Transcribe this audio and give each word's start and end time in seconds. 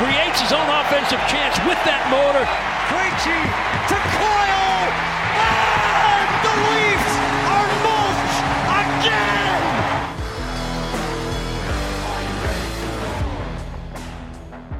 creates 0.00 0.40
his 0.40 0.50
own 0.50 0.64
offensive 0.64 1.20
chance 1.28 1.60
with 1.68 1.76
that 1.84 2.08
motor. 2.08 2.40
Krejci 2.88 3.36
to 3.84 3.96
Coyle, 4.16 4.88
and 5.36 6.28
the 6.40 6.56
Leafs 6.72 7.20
are 7.52 7.68
mulched 7.84 8.40
again. 8.80 9.60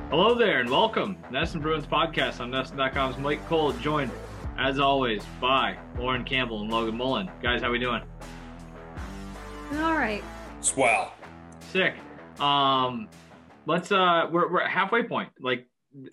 Hello 0.09 0.35
there 0.35 0.61
and 0.61 0.71
welcome. 0.71 1.19
NESN 1.31 1.61
Bruins 1.61 1.85
podcast 1.85 2.41
on 2.41 2.51
NESN.com's 2.51 3.19
Mike 3.19 3.47
Cole, 3.47 3.73
joined 3.73 4.11
as 4.57 4.79
always 4.79 5.23
by 5.39 5.77
Lauren 5.99 6.25
Campbell 6.25 6.63
and 6.63 6.71
Logan 6.71 6.97
Mullen. 6.97 7.31
Guys, 7.43 7.61
how 7.61 7.71
we 7.71 7.79
doing? 7.79 8.01
All 9.75 9.93
right. 9.97 10.25
Swell. 10.63 11.13
Sick. 11.71 11.95
Um, 12.41 13.07
let's 13.67 13.93
uh, 13.93 14.29
we're 14.31 14.51
we're 14.51 14.67
halfway 14.67 15.03
point, 15.03 15.31
like 15.41 15.67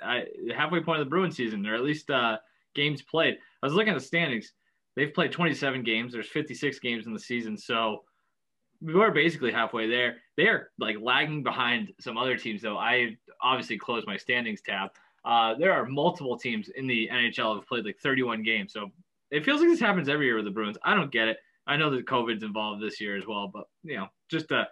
I, 0.04 0.26
halfway 0.56 0.82
point 0.82 1.00
of 1.00 1.06
the 1.06 1.10
Bruins 1.10 1.36
season, 1.36 1.66
or 1.66 1.76
at 1.76 1.84
least 1.84 2.10
uh, 2.10 2.38
games 2.76 3.02
played. 3.02 3.38
I 3.62 3.66
was 3.66 3.73
looking 3.73 3.94
at 3.94 4.00
the 4.00 4.06
standings. 4.06 4.54
They've 4.96 5.14
played 5.14 5.32
27 5.32 5.84
games. 5.84 6.14
There's 6.14 6.28
56 6.28 6.80
games 6.80 7.06
in 7.06 7.14
the 7.14 7.20
season, 7.20 7.58
so 7.58 8.04
we're 8.82 9.12
basically 9.12 9.52
halfway 9.52 9.88
there. 9.88 10.18
They 10.38 10.48
are 10.48 10.72
like 10.80 10.98
lagging 11.00 11.44
behind 11.44 11.94
some 12.00 12.18
other 12.18 12.38
teams, 12.38 12.62
though. 12.62 12.78
I 12.78 13.18
obviously 13.42 13.78
closed 13.78 14.08
my 14.08 14.18
standings 14.18 14.62
tab. 14.62 14.92
Uh, 15.26 15.56
there 15.56 15.73
are 15.73 15.86
multiple 15.86 16.38
teams 16.38 16.70
in 16.70 16.88
the 16.88 17.09
NHL 17.12 17.56
have 17.56 17.68
played 17.68 17.86
like 17.86 18.00
31 18.00 18.44
games, 18.44 18.73
so 18.73 18.90
it 19.30 19.44
feels 19.44 19.59
like 19.59 19.70
this 19.70 19.80
happens 19.80 20.09
every 20.09 20.26
year 20.26 20.36
with 20.36 20.45
the 20.45 20.52
Bruins. 20.52 20.78
I 20.84 20.95
don't 20.95 21.12
get 21.12 21.28
it. 21.28 21.38
I 21.68 21.76
know 21.76 21.90
that 21.90 22.06
COVID's 22.06 22.44
involved 22.44 22.82
this 22.82 23.02
year 23.02 23.18
as 23.18 23.28
well, 23.28 23.50
but 23.54 23.66
you 23.84 23.98
know, 23.98 24.08
just 24.30 24.52
a, 24.52 24.68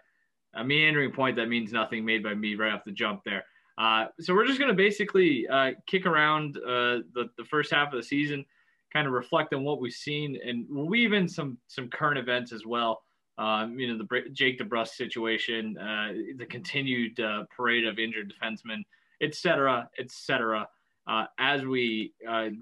a 0.56 0.64
meandering 0.64 1.12
point 1.12 1.36
that 1.36 1.48
means 1.48 1.72
nothing 1.72 2.04
made 2.06 2.24
by 2.24 2.34
me 2.34 2.56
right 2.56 2.74
off 2.74 2.84
the 2.84 2.92
jump 2.92 3.22
there. 3.24 3.44
Uh, 3.78 4.06
so 4.22 4.34
we're 4.34 4.48
just 4.48 4.58
going 4.58 4.72
to 4.72 4.76
basically 4.76 5.48
uh, 5.50 5.72
kick 5.86 6.06
around 6.06 6.58
uh, 6.58 7.04
the, 7.14 7.30
the 7.38 7.44
first 7.44 7.74
half 7.74 7.92
of 7.92 7.98
the 7.98 8.04
season, 8.04 8.46
kind 8.94 9.06
of 9.06 9.14
reflect 9.14 9.54
on 9.54 9.64
what 9.66 9.82
we've 9.82 9.92
seen, 9.92 10.40
and 10.48 10.66
weave 10.70 11.12
in 11.12 11.28
some 11.28 11.58
some 11.68 11.90
current 11.90 12.18
events 12.18 12.54
as 12.54 12.66
well. 12.66 13.02
Um, 13.38 13.78
you 13.78 13.88
know, 13.94 13.98
the 13.98 14.30
Jake 14.32 14.60
DeBrusk 14.60 14.94
situation, 14.96 15.78
uh, 15.78 16.14
the 16.38 16.46
continued 16.46 17.20
uh, 17.20 17.44
parade 17.54 17.86
of 17.86 18.00
injured 18.00 18.34
defensemen, 18.34 18.82
et 19.20 19.36
cetera, 19.36 19.90
et 20.00 20.10
cetera, 20.10 20.66
uh, 21.06 21.26
as 21.38 21.66
we 21.66 22.14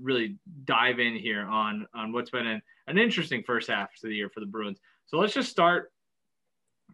really 0.02 0.35
dive 0.66 1.00
in 1.00 1.16
here 1.16 1.45
on 1.45 1.85
on 1.94 2.11
what's 2.11 2.31
been 2.31 2.47
an, 2.47 2.61
an 2.88 2.97
interesting 2.97 3.44
first 3.45 3.69
half 3.69 3.89
of 4.03 4.09
the 4.09 4.16
year 4.16 4.30
for 4.30 4.39
the 4.39 4.47
Bruins. 4.47 4.80
So 5.05 5.19
let's 5.19 5.35
just 5.35 5.52
start 5.52 5.92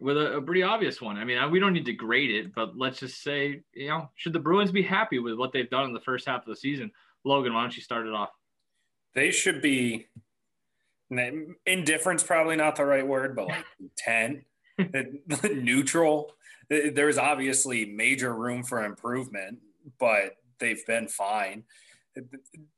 with 0.00 0.16
a, 0.16 0.38
a, 0.38 0.42
pretty 0.42 0.62
obvious 0.62 1.00
one. 1.00 1.18
I 1.18 1.24
mean, 1.24 1.50
we 1.50 1.60
don't 1.60 1.74
need 1.74 1.84
to 1.84 1.92
grade 1.92 2.30
it, 2.30 2.54
but 2.54 2.76
let's 2.76 2.98
just 2.98 3.22
say, 3.22 3.60
you 3.74 3.88
know, 3.88 4.10
should 4.16 4.32
the 4.32 4.40
Bruins 4.40 4.72
be 4.72 4.82
happy 4.82 5.18
with 5.18 5.34
what 5.34 5.52
they've 5.52 5.68
done 5.68 5.84
in 5.84 5.92
the 5.92 6.00
first 6.00 6.26
half 6.26 6.40
of 6.40 6.46
the 6.46 6.56
season? 6.56 6.90
Logan, 7.22 7.52
why 7.52 7.60
don't 7.60 7.76
you 7.76 7.82
start 7.82 8.06
it 8.06 8.14
off? 8.14 8.30
They 9.14 9.30
should 9.30 9.60
be 9.60 10.08
indifference, 11.66 12.22
probably 12.22 12.56
not 12.56 12.76
the 12.76 12.84
right 12.84 13.06
word, 13.06 13.36
but 13.36 13.48
like 13.48 13.64
10, 13.98 14.44
neutral. 15.54 16.32
There's 16.68 17.18
obviously 17.18 17.84
major 17.84 18.32
room 18.32 18.62
for 18.62 18.84
improvement, 18.84 19.58
but 19.98 20.36
they've 20.60 20.84
been 20.86 21.08
fine. 21.08 21.64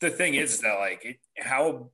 The 0.00 0.10
thing 0.10 0.34
is 0.34 0.60
that, 0.60 0.78
like, 0.78 1.20
how 1.38 1.90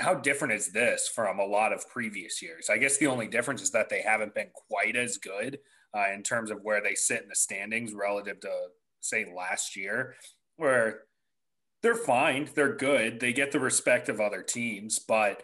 how 0.00 0.14
different 0.14 0.54
is 0.54 0.72
this 0.72 1.08
from 1.14 1.38
a 1.38 1.44
lot 1.44 1.72
of 1.72 1.88
previous 1.88 2.42
years? 2.42 2.68
I 2.70 2.78
guess 2.78 2.98
the 2.98 3.06
only 3.06 3.28
difference 3.28 3.62
is 3.62 3.70
that 3.72 3.88
they 3.88 4.02
haven't 4.02 4.34
been 4.34 4.50
quite 4.68 4.96
as 4.96 5.18
good 5.18 5.58
uh, 5.96 6.06
in 6.12 6.22
terms 6.22 6.50
of 6.50 6.62
where 6.62 6.82
they 6.82 6.94
sit 6.94 7.22
in 7.22 7.28
the 7.28 7.34
standings 7.34 7.92
relative 7.92 8.40
to, 8.40 8.50
say, 9.00 9.26
last 9.34 9.76
year, 9.76 10.16
where 10.56 11.02
they're 11.82 11.94
fine, 11.94 12.48
they're 12.54 12.74
good, 12.74 13.20
they 13.20 13.32
get 13.32 13.52
the 13.52 13.60
respect 13.60 14.08
of 14.08 14.20
other 14.20 14.42
teams, 14.42 14.98
but 14.98 15.42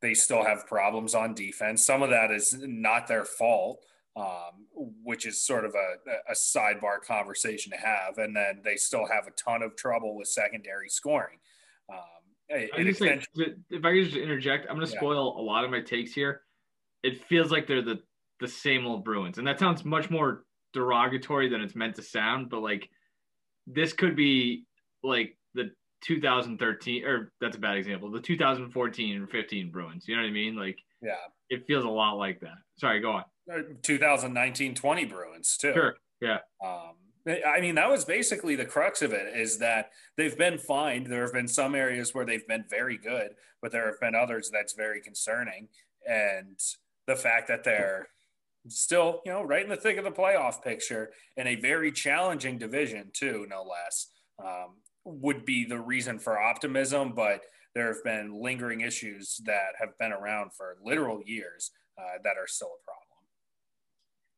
they 0.00 0.14
still 0.14 0.44
have 0.44 0.66
problems 0.66 1.14
on 1.14 1.34
defense. 1.34 1.84
Some 1.84 2.02
of 2.02 2.10
that 2.10 2.30
is 2.30 2.56
not 2.60 3.06
their 3.06 3.24
fault. 3.24 3.84
Um, 4.16 4.66
which 5.04 5.26
is 5.26 5.40
sort 5.40 5.64
of 5.64 5.76
a, 5.76 6.32
a 6.32 6.34
sidebar 6.34 7.00
conversation 7.00 7.70
to 7.70 7.78
have. 7.78 8.18
And 8.18 8.34
then 8.34 8.62
they 8.64 8.74
still 8.74 9.06
have 9.06 9.28
a 9.28 9.30
ton 9.30 9.62
of 9.62 9.76
trouble 9.76 10.16
with 10.16 10.26
secondary 10.26 10.88
scoring. 10.88 11.38
Um, 11.88 12.17
Hey, 12.48 12.70
say, 12.92 13.20
if 13.70 13.84
I 13.84 13.92
could 13.92 14.04
just 14.04 14.16
interject, 14.16 14.66
I'm 14.68 14.76
going 14.76 14.86
to 14.86 14.92
spoil 14.92 15.34
yeah. 15.36 15.42
a 15.42 15.44
lot 15.44 15.64
of 15.64 15.70
my 15.70 15.80
takes 15.80 16.12
here. 16.12 16.42
It 17.02 17.24
feels 17.26 17.52
like 17.52 17.66
they're 17.66 17.82
the 17.82 18.00
the 18.40 18.48
same 18.48 18.86
old 18.86 19.04
Bruins, 19.04 19.38
and 19.38 19.46
that 19.46 19.58
sounds 19.58 19.84
much 19.84 20.10
more 20.10 20.44
derogatory 20.72 21.48
than 21.48 21.60
it's 21.60 21.74
meant 21.74 21.96
to 21.96 22.02
sound. 22.02 22.50
But 22.50 22.60
like, 22.60 22.88
this 23.66 23.92
could 23.92 24.16
be 24.16 24.64
like 25.02 25.36
the 25.54 25.70
2013, 26.02 27.04
or 27.04 27.32
that's 27.40 27.56
a 27.56 27.60
bad 27.60 27.76
example. 27.76 28.10
The 28.10 28.20
2014 28.20 29.22
or 29.22 29.26
15 29.26 29.70
Bruins. 29.70 30.04
You 30.06 30.16
know 30.16 30.22
what 30.22 30.28
I 30.28 30.32
mean? 30.32 30.56
Like, 30.56 30.78
yeah, 31.02 31.14
it 31.50 31.66
feels 31.66 31.84
a 31.84 31.88
lot 31.88 32.14
like 32.14 32.40
that. 32.40 32.56
Sorry, 32.78 33.00
go 33.00 33.12
on. 33.12 33.24
2019-20 33.82 35.08
Bruins 35.08 35.56
too. 35.56 35.72
Sure. 35.72 35.96
Yeah. 36.20 36.38
Um, 36.64 36.94
I 37.28 37.60
mean, 37.60 37.74
that 37.74 37.90
was 37.90 38.04
basically 38.04 38.56
the 38.56 38.64
crux 38.64 39.02
of 39.02 39.12
it 39.12 39.36
is 39.36 39.58
that 39.58 39.90
they've 40.16 40.36
been 40.36 40.58
fine. 40.58 41.04
There 41.04 41.22
have 41.22 41.32
been 41.32 41.48
some 41.48 41.74
areas 41.74 42.14
where 42.14 42.24
they've 42.24 42.46
been 42.46 42.64
very 42.68 42.96
good, 42.96 43.34
but 43.60 43.72
there 43.72 43.86
have 43.86 44.00
been 44.00 44.14
others 44.14 44.50
that's 44.50 44.72
very 44.72 45.00
concerning. 45.00 45.68
And 46.08 46.58
the 47.06 47.16
fact 47.16 47.48
that 47.48 47.64
they're 47.64 48.08
still, 48.68 49.20
you 49.24 49.32
know, 49.32 49.42
right 49.42 49.62
in 49.62 49.68
the 49.68 49.76
thick 49.76 49.98
of 49.98 50.04
the 50.04 50.10
playoff 50.10 50.62
picture 50.62 51.10
in 51.36 51.46
a 51.46 51.56
very 51.56 51.92
challenging 51.92 52.58
division, 52.58 53.10
too, 53.12 53.46
no 53.48 53.62
less, 53.62 54.08
um, 54.38 54.76
would 55.04 55.44
be 55.44 55.64
the 55.64 55.80
reason 55.80 56.18
for 56.18 56.38
optimism. 56.38 57.12
But 57.14 57.42
there 57.74 57.88
have 57.88 58.04
been 58.04 58.40
lingering 58.40 58.80
issues 58.80 59.40
that 59.44 59.74
have 59.78 59.96
been 59.98 60.12
around 60.12 60.52
for 60.54 60.76
literal 60.84 61.22
years 61.24 61.70
uh, 61.98 62.18
that 62.24 62.36
are 62.36 62.46
still 62.46 62.68
a 62.68 62.84
problem. 62.84 63.07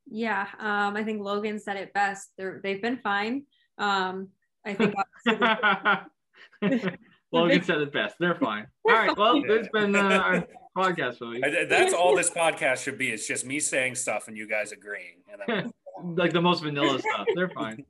Yeah, 0.07 0.47
um, 0.59 0.95
I 0.95 1.03
think 1.03 1.21
Logan 1.21 1.59
said 1.59 1.77
it 1.77 1.93
best. 1.93 2.29
They're 2.37 2.59
they've 2.63 2.81
been 2.81 2.97
fine. 2.97 3.43
Um, 3.77 4.29
I 4.65 4.73
think 4.73 4.93
Logan 7.31 7.63
said 7.63 7.81
it 7.81 7.93
best. 7.93 8.15
They're 8.19 8.35
fine. 8.35 8.67
All 8.85 8.93
right. 8.93 9.17
Well, 9.17 9.41
it's 9.45 9.69
been 9.69 9.95
uh, 9.95 9.99
our 9.99 10.47
podcast 10.77 11.17
for 11.17 11.25
me. 11.25 11.41
That's 11.69 11.93
all 11.93 12.15
this 12.15 12.29
podcast 12.29 12.83
should 12.83 12.97
be. 12.97 13.09
It's 13.09 13.27
just 13.27 13.45
me 13.45 13.59
saying 13.59 13.95
stuff 13.95 14.27
and 14.27 14.37
you 14.37 14.47
guys 14.47 14.71
agreeing. 14.71 15.23
like 16.03 16.33
the 16.33 16.41
most 16.41 16.63
vanilla 16.63 16.99
stuff. 16.99 17.27
They're 17.35 17.49
fine. 17.49 17.85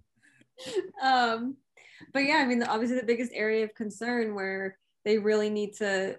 Um, 1.02 1.58
but 2.14 2.24
yeah, 2.26 2.36
I 2.36 2.46
mean, 2.46 2.64
obviously 2.64 3.00
the 3.00 3.06
biggest 3.06 3.32
area 3.34 3.64
of 3.64 3.76
concern 3.76 4.36
where 4.36 4.78
they 5.06 5.18
really 5.18 5.50
need 5.50 5.76
to 5.78 6.18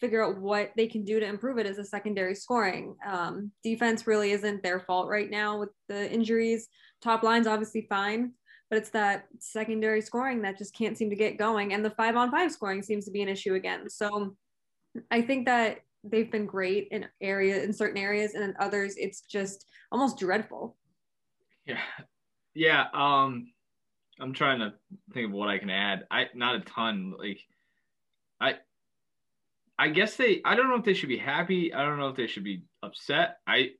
figure 0.00 0.24
out 0.24 0.38
what 0.38 0.72
they 0.76 0.86
can 0.86 1.04
do 1.04 1.18
to 1.20 1.26
improve 1.26 1.58
it 1.58 1.66
as 1.66 1.78
a 1.78 1.84
secondary 1.84 2.34
scoring. 2.34 2.96
Um, 3.06 3.50
defense 3.62 4.06
really 4.06 4.32
isn't 4.32 4.62
their 4.62 4.80
fault 4.80 5.08
right 5.08 5.30
now 5.30 5.58
with 5.58 5.70
the 5.88 6.10
injuries. 6.12 6.68
Top 7.02 7.22
line's 7.22 7.46
obviously 7.46 7.86
fine, 7.88 8.32
but 8.68 8.78
it's 8.78 8.90
that 8.90 9.26
secondary 9.38 10.00
scoring 10.00 10.42
that 10.42 10.58
just 10.58 10.74
can't 10.74 10.98
seem 10.98 11.10
to 11.10 11.16
get 11.16 11.38
going. 11.38 11.72
And 11.72 11.84
the 11.84 11.90
five 11.90 12.16
on 12.16 12.30
five 12.30 12.52
scoring 12.52 12.82
seems 12.82 13.04
to 13.06 13.10
be 13.10 13.22
an 13.22 13.28
issue 13.28 13.54
again. 13.54 13.88
So 13.88 14.36
I 15.10 15.22
think 15.22 15.46
that 15.46 15.78
they've 16.04 16.30
been 16.30 16.46
great 16.46 16.88
in 16.90 17.06
area 17.20 17.62
in 17.62 17.72
certain 17.72 17.98
areas 17.98 18.34
and 18.34 18.44
in 18.44 18.54
others 18.60 18.94
it's 18.96 19.22
just 19.22 19.66
almost 19.90 20.18
dreadful. 20.18 20.76
Yeah. 21.64 21.80
Yeah. 22.54 22.84
Um 22.94 23.48
I'm 24.20 24.32
trying 24.32 24.60
to 24.60 24.72
think 25.12 25.26
of 25.26 25.32
what 25.32 25.48
I 25.48 25.58
can 25.58 25.70
add. 25.70 26.04
I 26.10 26.26
not 26.34 26.56
a 26.56 26.60
ton. 26.60 27.14
Like 27.18 27.40
I 28.40 28.54
I 29.78 29.88
guess 29.88 30.16
they. 30.16 30.40
I 30.44 30.54
don't 30.54 30.68
know 30.68 30.76
if 30.76 30.84
they 30.84 30.94
should 30.94 31.08
be 31.08 31.18
happy. 31.18 31.72
I 31.72 31.82
don't 31.82 31.98
know 31.98 32.08
if 32.08 32.16
they 32.16 32.26
should 32.26 32.44
be 32.44 32.62
upset. 32.82 33.38
I, 33.46 33.70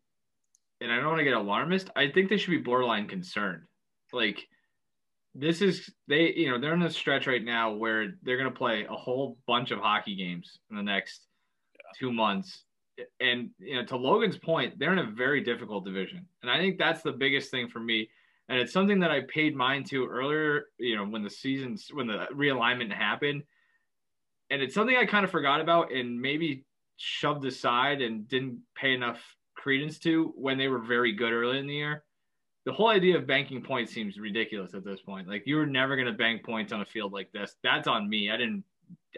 and 0.80 0.92
I 0.92 0.96
don't 0.96 1.06
want 1.06 1.18
to 1.18 1.24
get 1.24 1.34
alarmist. 1.34 1.90
I 1.96 2.10
think 2.10 2.28
they 2.28 2.36
should 2.36 2.50
be 2.50 2.58
borderline 2.58 3.08
concerned. 3.08 3.62
Like, 4.12 4.46
this 5.34 5.62
is 5.62 5.90
they. 6.06 6.32
You 6.34 6.50
know, 6.50 6.60
they're 6.60 6.74
in 6.74 6.82
a 6.82 6.90
stretch 6.90 7.26
right 7.26 7.42
now 7.42 7.72
where 7.72 8.14
they're 8.22 8.42
to 8.44 8.50
play 8.50 8.86
a 8.88 8.94
whole 8.94 9.38
bunch 9.46 9.70
of 9.70 9.78
hockey 9.78 10.16
games 10.16 10.58
in 10.70 10.76
the 10.76 10.82
next 10.82 11.22
two 11.98 12.12
months. 12.12 12.64
And 13.20 13.50
you 13.58 13.76
know, 13.76 13.84
to 13.86 13.96
Logan's 13.96 14.38
point, 14.38 14.78
they're 14.78 14.92
in 14.92 14.98
a 14.98 15.10
very 15.10 15.42
difficult 15.42 15.84
division, 15.84 16.26
and 16.42 16.50
I 16.50 16.58
think 16.58 16.78
that's 16.78 17.02
the 17.02 17.12
biggest 17.12 17.50
thing 17.50 17.68
for 17.68 17.80
me. 17.80 18.08
And 18.48 18.58
it's 18.58 18.72
something 18.72 19.00
that 19.00 19.10
I 19.10 19.22
paid 19.32 19.56
mind 19.56 19.86
to 19.90 20.06
earlier. 20.06 20.66
You 20.78 20.96
know, 20.96 21.04
when 21.04 21.22
the 21.22 21.30
seasons 21.30 21.88
when 21.92 22.06
the 22.06 22.26
realignment 22.34 22.92
happened 22.92 23.42
and 24.50 24.62
it's 24.62 24.74
something 24.74 24.96
I 24.96 25.06
kind 25.06 25.24
of 25.24 25.30
forgot 25.30 25.60
about 25.60 25.92
and 25.92 26.20
maybe 26.20 26.64
shoved 26.96 27.44
aside 27.44 28.00
and 28.00 28.28
didn't 28.28 28.60
pay 28.74 28.94
enough 28.94 29.20
credence 29.54 29.98
to 30.00 30.32
when 30.36 30.58
they 30.58 30.68
were 30.68 30.78
very 30.78 31.12
good 31.12 31.32
early 31.32 31.58
in 31.58 31.66
the 31.66 31.74
year. 31.74 32.04
The 32.64 32.72
whole 32.72 32.88
idea 32.88 33.16
of 33.16 33.26
banking 33.26 33.62
points 33.62 33.92
seems 33.92 34.18
ridiculous 34.18 34.74
at 34.74 34.84
this 34.84 35.00
point. 35.00 35.28
Like 35.28 35.42
you 35.46 35.56
were 35.56 35.66
never 35.66 35.96
going 35.96 36.06
to 36.06 36.12
bank 36.12 36.44
points 36.44 36.72
on 36.72 36.80
a 36.80 36.84
field 36.84 37.12
like 37.12 37.30
this. 37.32 37.56
That's 37.62 37.86
on 37.86 38.08
me. 38.08 38.30
I 38.30 38.36
didn't 38.36 38.64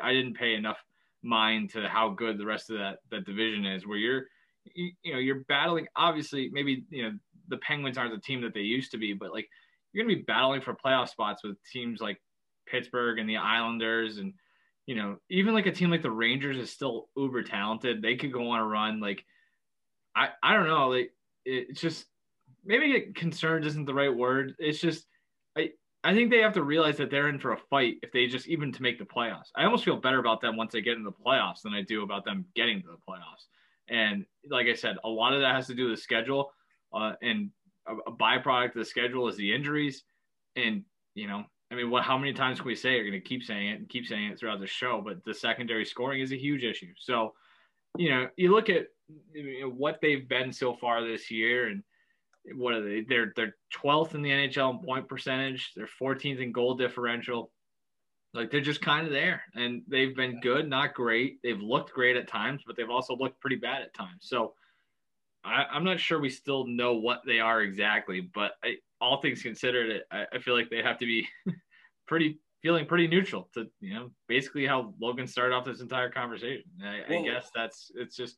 I 0.02 0.12
didn't 0.12 0.34
pay 0.34 0.54
enough 0.54 0.78
mind 1.22 1.70
to 1.70 1.88
how 1.88 2.10
good 2.10 2.38
the 2.38 2.46
rest 2.46 2.70
of 2.70 2.78
that 2.78 2.98
that 3.10 3.24
division 3.24 3.66
is 3.66 3.86
where 3.86 3.98
you're 3.98 4.26
you, 4.74 4.92
you 5.02 5.12
know 5.12 5.18
you're 5.18 5.44
battling 5.48 5.86
obviously 5.96 6.48
maybe 6.52 6.84
you 6.90 7.02
know 7.02 7.18
the 7.48 7.56
Penguins 7.58 7.98
aren't 7.98 8.14
the 8.14 8.20
team 8.20 8.40
that 8.42 8.54
they 8.54 8.60
used 8.60 8.92
to 8.92 8.98
be 8.98 9.12
but 9.14 9.32
like 9.32 9.48
you're 9.92 10.04
going 10.04 10.14
to 10.14 10.20
be 10.20 10.24
battling 10.26 10.60
for 10.60 10.74
playoff 10.74 11.08
spots 11.08 11.42
with 11.42 11.56
teams 11.64 12.00
like 12.00 12.20
Pittsburgh 12.66 13.18
and 13.18 13.28
the 13.28 13.36
Islanders 13.36 14.18
and 14.18 14.32
you 14.88 14.94
know, 14.94 15.18
even 15.28 15.52
like 15.52 15.66
a 15.66 15.70
team 15.70 15.90
like 15.90 16.00
the 16.00 16.10
Rangers 16.10 16.56
is 16.56 16.70
still 16.70 17.10
uber 17.14 17.42
talented. 17.42 18.00
They 18.00 18.16
could 18.16 18.32
go 18.32 18.48
on 18.52 18.60
a 18.60 18.64
run. 18.64 19.00
Like, 19.00 19.22
I, 20.16 20.30
I 20.42 20.54
don't 20.54 20.66
know. 20.66 20.88
Like, 20.88 21.12
it's 21.44 21.78
just 21.78 22.06
maybe 22.64 23.12
concerned 23.14 23.66
isn't 23.66 23.84
the 23.84 23.92
right 23.92 24.16
word. 24.16 24.54
It's 24.58 24.80
just, 24.80 25.04
I, 25.58 25.72
I 26.02 26.14
think 26.14 26.30
they 26.30 26.40
have 26.40 26.54
to 26.54 26.62
realize 26.62 26.96
that 26.96 27.10
they're 27.10 27.28
in 27.28 27.38
for 27.38 27.52
a 27.52 27.58
fight 27.68 27.96
if 28.02 28.12
they 28.12 28.28
just 28.28 28.48
even 28.48 28.72
to 28.72 28.82
make 28.82 28.98
the 28.98 29.04
playoffs. 29.04 29.50
I 29.54 29.64
almost 29.64 29.84
feel 29.84 29.98
better 29.98 30.20
about 30.20 30.40
them 30.40 30.56
once 30.56 30.72
they 30.72 30.80
get 30.80 30.96
into 30.96 31.10
the 31.10 31.22
playoffs 31.22 31.60
than 31.62 31.74
I 31.74 31.82
do 31.82 32.02
about 32.02 32.24
them 32.24 32.46
getting 32.56 32.80
to 32.80 32.88
the 32.88 32.96
playoffs. 33.06 33.44
And 33.90 34.24
like 34.50 34.68
I 34.68 34.74
said, 34.74 34.96
a 35.04 35.08
lot 35.10 35.34
of 35.34 35.42
that 35.42 35.54
has 35.54 35.66
to 35.66 35.74
do 35.74 35.90
with 35.90 35.98
the 35.98 36.02
schedule, 36.02 36.50
uh, 36.94 37.12
and 37.20 37.50
a, 37.86 37.94
a 38.10 38.12
byproduct 38.12 38.68
of 38.68 38.74
the 38.76 38.84
schedule 38.86 39.28
is 39.28 39.36
the 39.36 39.54
injuries. 39.54 40.04
And 40.56 40.84
you 41.14 41.28
know, 41.28 41.44
I 41.70 41.74
mean, 41.74 41.90
what? 41.90 42.02
How 42.02 42.16
many 42.16 42.32
times 42.32 42.60
can 42.60 42.66
we 42.66 42.74
say? 42.74 42.94
You're 42.94 43.08
going 43.08 43.12
to 43.12 43.20
keep 43.20 43.42
saying 43.42 43.68
it 43.68 43.78
and 43.78 43.88
keep 43.88 44.06
saying 44.06 44.30
it 44.30 44.38
throughout 44.38 44.60
the 44.60 44.66
show, 44.66 45.02
but 45.04 45.24
the 45.24 45.34
secondary 45.34 45.84
scoring 45.84 46.20
is 46.20 46.32
a 46.32 46.36
huge 46.36 46.64
issue. 46.64 46.92
So, 46.98 47.34
you 47.96 48.10
know, 48.10 48.28
you 48.36 48.52
look 48.52 48.70
at 48.70 48.86
you 49.34 49.60
know, 49.62 49.68
what 49.68 49.98
they've 50.00 50.26
been 50.26 50.52
so 50.52 50.74
far 50.74 51.06
this 51.06 51.30
year, 51.30 51.68
and 51.68 51.82
what 52.54 52.74
are 52.74 52.82
they? 52.82 53.02
They're 53.02 53.32
they're 53.36 53.56
12th 53.74 54.14
in 54.14 54.22
the 54.22 54.30
NHL 54.30 54.78
in 54.78 54.86
point 54.86 55.08
percentage. 55.08 55.72
They're 55.76 55.88
14th 56.00 56.40
in 56.40 56.52
goal 56.52 56.74
differential. 56.74 57.50
Like 58.32 58.50
they're 58.50 58.60
just 58.60 58.80
kind 58.80 59.06
of 59.06 59.12
there, 59.12 59.42
and 59.54 59.82
they've 59.88 60.16
been 60.16 60.40
good, 60.40 60.68
not 60.68 60.94
great. 60.94 61.38
They've 61.42 61.60
looked 61.60 61.92
great 61.92 62.16
at 62.16 62.28
times, 62.28 62.62
but 62.66 62.76
they've 62.76 62.90
also 62.90 63.16
looked 63.16 63.40
pretty 63.40 63.56
bad 63.56 63.82
at 63.82 63.94
times. 63.94 64.20
So. 64.20 64.54
I, 65.44 65.64
I'm 65.70 65.84
not 65.84 66.00
sure 66.00 66.20
we 66.20 66.30
still 66.30 66.66
know 66.66 66.94
what 66.94 67.20
they 67.26 67.40
are 67.40 67.62
exactly, 67.62 68.20
but 68.20 68.52
I, 68.64 68.76
all 69.00 69.20
things 69.20 69.42
considered, 69.42 70.02
I, 70.10 70.26
I 70.32 70.38
feel 70.38 70.54
like 70.54 70.70
they 70.70 70.82
have 70.82 70.98
to 70.98 71.06
be 71.06 71.28
pretty 72.06 72.38
feeling 72.62 72.84
pretty 72.86 73.06
neutral 73.06 73.48
to 73.54 73.68
you 73.80 73.94
know 73.94 74.10
basically 74.26 74.66
how 74.66 74.92
Logan 75.00 75.28
started 75.28 75.54
off 75.54 75.64
this 75.64 75.80
entire 75.80 76.10
conversation. 76.10 76.64
I, 76.82 77.02
well, 77.08 77.20
I 77.20 77.22
guess 77.22 77.50
that's 77.54 77.90
it's 77.94 78.16
just 78.16 78.36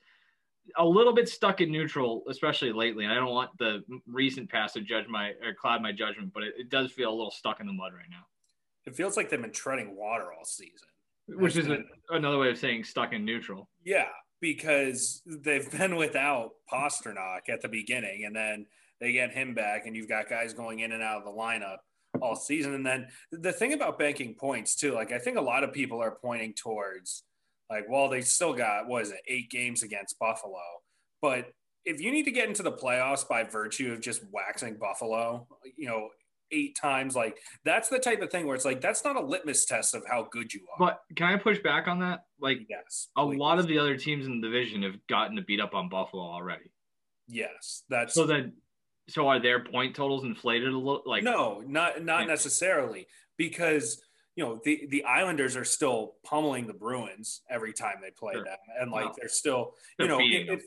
a 0.77 0.85
little 0.85 1.15
bit 1.15 1.29
stuck 1.29 1.61
in 1.61 1.71
neutral, 1.73 2.23
especially 2.29 2.73
lately. 2.73 3.05
And 3.05 3.13
I 3.13 3.17
don't 3.17 3.31
want 3.31 3.51
the 3.59 3.83
recent 4.07 4.51
past 4.51 4.75
to 4.75 4.83
judge 4.83 5.07
my 5.09 5.31
or 5.45 5.55
cloud 5.59 5.83
my 5.83 5.93
judgment, 5.93 6.33
but 6.33 6.43
it, 6.43 6.55
it 6.59 6.69
does 6.69 6.93
feel 6.93 7.11
a 7.11 7.17
little 7.17 7.31
stuck 7.31 7.61
in 7.61 7.67
the 7.67 7.73
mud 7.73 7.93
right 7.95 8.09
now. 8.11 8.27
It 8.87 8.95
feels 8.95 9.17
like 9.17 9.31
they've 9.31 9.41
been 9.41 9.53
treading 9.53 9.97
water 9.97 10.33
all 10.33 10.45
season, 10.45 10.89
which 11.29 11.57
is 11.57 11.69
a, 11.69 11.79
another 12.11 12.39
way 12.39 12.51
of 12.51 12.59
saying 12.59 12.85
stuck 12.85 13.13
in 13.13 13.25
neutral. 13.25 13.69
Yeah, 13.85 14.09
because 14.41 15.23
they've 15.27 15.71
been 15.79 15.97
without 15.97 16.51
Pastrnak 16.71 17.49
at 17.49 17.61
the 17.61 17.69
beginning, 17.69 18.25
and 18.25 18.35
then 18.35 18.67
they 19.01 19.13
get 19.13 19.33
him 19.33 19.55
back, 19.55 19.87
and 19.87 19.97
you've 19.97 20.09
got 20.09 20.29
guys 20.29 20.53
going 20.53 20.81
in 20.81 20.93
and 20.93 21.03
out 21.03 21.19
of 21.19 21.25
the 21.25 21.31
lineup 21.31 21.79
all 22.21 22.37
season. 22.37 22.75
And 22.75 22.85
then 22.85 23.07
the 23.31 23.53
thing 23.53 23.73
about 23.73 23.99
banking 23.99 24.35
points 24.35 24.75
too, 24.75 24.93
like 24.93 25.13
I 25.13 25.19
think 25.19 25.39
a 25.39 25.43
lot 25.43 25.65
of 25.65 25.73
people 25.73 26.03
are 26.03 26.19
pointing 26.21 26.55
towards 26.55 27.23
like, 27.71 27.85
well, 27.89 28.09
they 28.09 28.21
still 28.21 28.53
got 28.53 28.89
what 28.89 29.03
is 29.03 29.11
it, 29.11 29.21
eight 29.29 29.51
games 29.51 29.83
against 29.83 30.19
Buffalo, 30.19 30.61
but 31.23 31.53
if 31.85 32.01
you 32.01 32.11
need 32.11 32.25
to 32.25 32.31
get 32.31 32.49
into 32.49 32.63
the 32.63 32.73
playoffs 32.73 33.27
by 33.27 33.43
virtue 33.45 33.93
of 33.93 34.01
just 34.01 34.23
waxing 34.31 34.77
Buffalo, 34.77 35.47
you 35.77 35.89
know, 35.89 36.11
eight 36.53 36.77
times, 36.77 37.17
like 37.17 37.39
that's 37.65 37.89
the 37.89 37.99
type 37.99 38.23
of 38.23 38.31
thing 38.31 38.47
where 38.47 38.57
it's 38.57 38.65
like 38.65 38.81
that's 38.81 39.05
not 39.05 39.17
a 39.17 39.21
litmus 39.21 39.65
test 39.65 39.95
of 39.95 40.05
how 40.07 40.29
good 40.31 40.53
you 40.53 40.61
are. 40.73 40.79
But 40.79 41.03
can 41.17 41.27
I 41.27 41.37
push 41.37 41.59
back 41.61 41.89
on 41.89 42.01
that? 42.01 42.25
Like, 42.41 42.61
yes, 42.69 43.09
a 43.17 43.25
lot 43.25 43.59
of 43.59 43.67
the 43.67 43.79
other 43.79 43.97
teams 43.97 44.27
in 44.27 44.41
the 44.41 44.47
division 44.47 44.83
have 44.83 45.07
gotten 45.09 45.37
to 45.37 45.43
beat 45.43 45.61
up 45.61 45.75
on 45.75 45.89
Buffalo 45.89 46.23
already. 46.23 46.71
Yes, 47.29 47.85
that's 47.89 48.15
so 48.15 48.27
then 48.27 48.55
so 49.09 49.29
are 49.29 49.41
their 49.41 49.61
point 49.61 49.95
totals 49.95 50.25
inflated 50.25 50.73
a 50.73 50.77
little? 50.77 51.03
Like 51.07 51.23
no, 51.23 51.63
not 51.67 52.05
not 52.05 52.27
necessarily 52.27 53.07
because 53.37 54.03
you 54.37 54.45
know 54.45 54.61
the 54.65 54.87
the 54.91 55.05
Islanders 55.05 55.57
are 55.57 55.65
still 55.65 56.15
pummeling 56.25 56.67
the 56.67 56.75
Bruins 56.75 57.43
every 57.51 57.73
time 57.73 57.97
they 58.01 58.11
play 58.11 58.35
sure. 58.35 58.45
them, 58.45 58.59
and 58.81 58.91
like 58.91 59.15
they're 59.17 59.29
still 59.29 59.75
you 59.99 60.09
know 60.09 60.19
it, 60.21 60.49
it, 60.49 60.63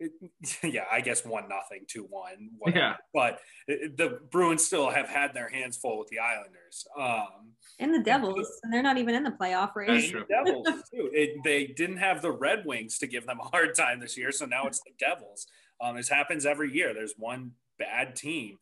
yeah, 0.62 0.84
I 0.90 1.00
guess 1.00 1.24
one 1.24 1.48
nothing, 1.48 1.84
two 1.88 2.06
one, 2.08 2.50
yeah. 2.72 2.96
But 3.12 3.40
the 3.66 4.20
Bruins 4.30 4.64
still 4.64 4.90
have 4.90 5.08
had 5.08 5.34
their 5.34 5.48
hands 5.48 5.76
full 5.76 5.98
with 5.98 6.08
the 6.08 6.18
Islanders. 6.18 6.86
Um, 6.98 7.52
and 7.78 7.92
the 7.92 8.00
Devils, 8.00 8.48
and 8.62 8.72
they're 8.72 8.82
not 8.82 8.98
even 8.98 9.14
in 9.14 9.24
the 9.24 9.32
playoff 9.32 9.74
race. 9.74 10.12
The 10.12 10.24
Devils 10.28 10.66
too. 10.94 11.10
It, 11.12 11.42
they 11.44 11.66
didn't 11.66 11.98
have 11.98 12.22
the 12.22 12.30
Red 12.30 12.64
Wings 12.64 12.98
to 12.98 13.06
give 13.06 13.26
them 13.26 13.40
a 13.40 13.48
hard 13.48 13.74
time 13.74 14.00
this 14.00 14.16
year, 14.16 14.30
so 14.30 14.46
now 14.46 14.66
it's 14.66 14.80
the 14.80 14.92
Devils. 14.98 15.46
Um, 15.80 15.96
this 15.96 16.08
happens 16.08 16.46
every 16.46 16.72
year. 16.72 16.94
There's 16.94 17.14
one 17.16 17.52
bad 17.78 18.14
team. 18.16 18.58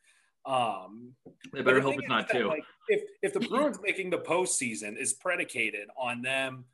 Um, 0.47 1.13
they 1.53 1.63
better 1.63 1.81
hope 1.81 1.97
it's 1.99 2.09
not 2.09 2.31
too. 2.31 2.49
Like, 2.49 2.65
if 2.89 3.03
if 3.23 3.33
the 3.33 3.41
Bruins 3.41 3.79
making 3.83 4.11
the 4.11 4.19
postseason 4.19 4.97
is 4.97 5.13
predicated 5.15 5.89
on 5.99 6.23
them 6.23 6.65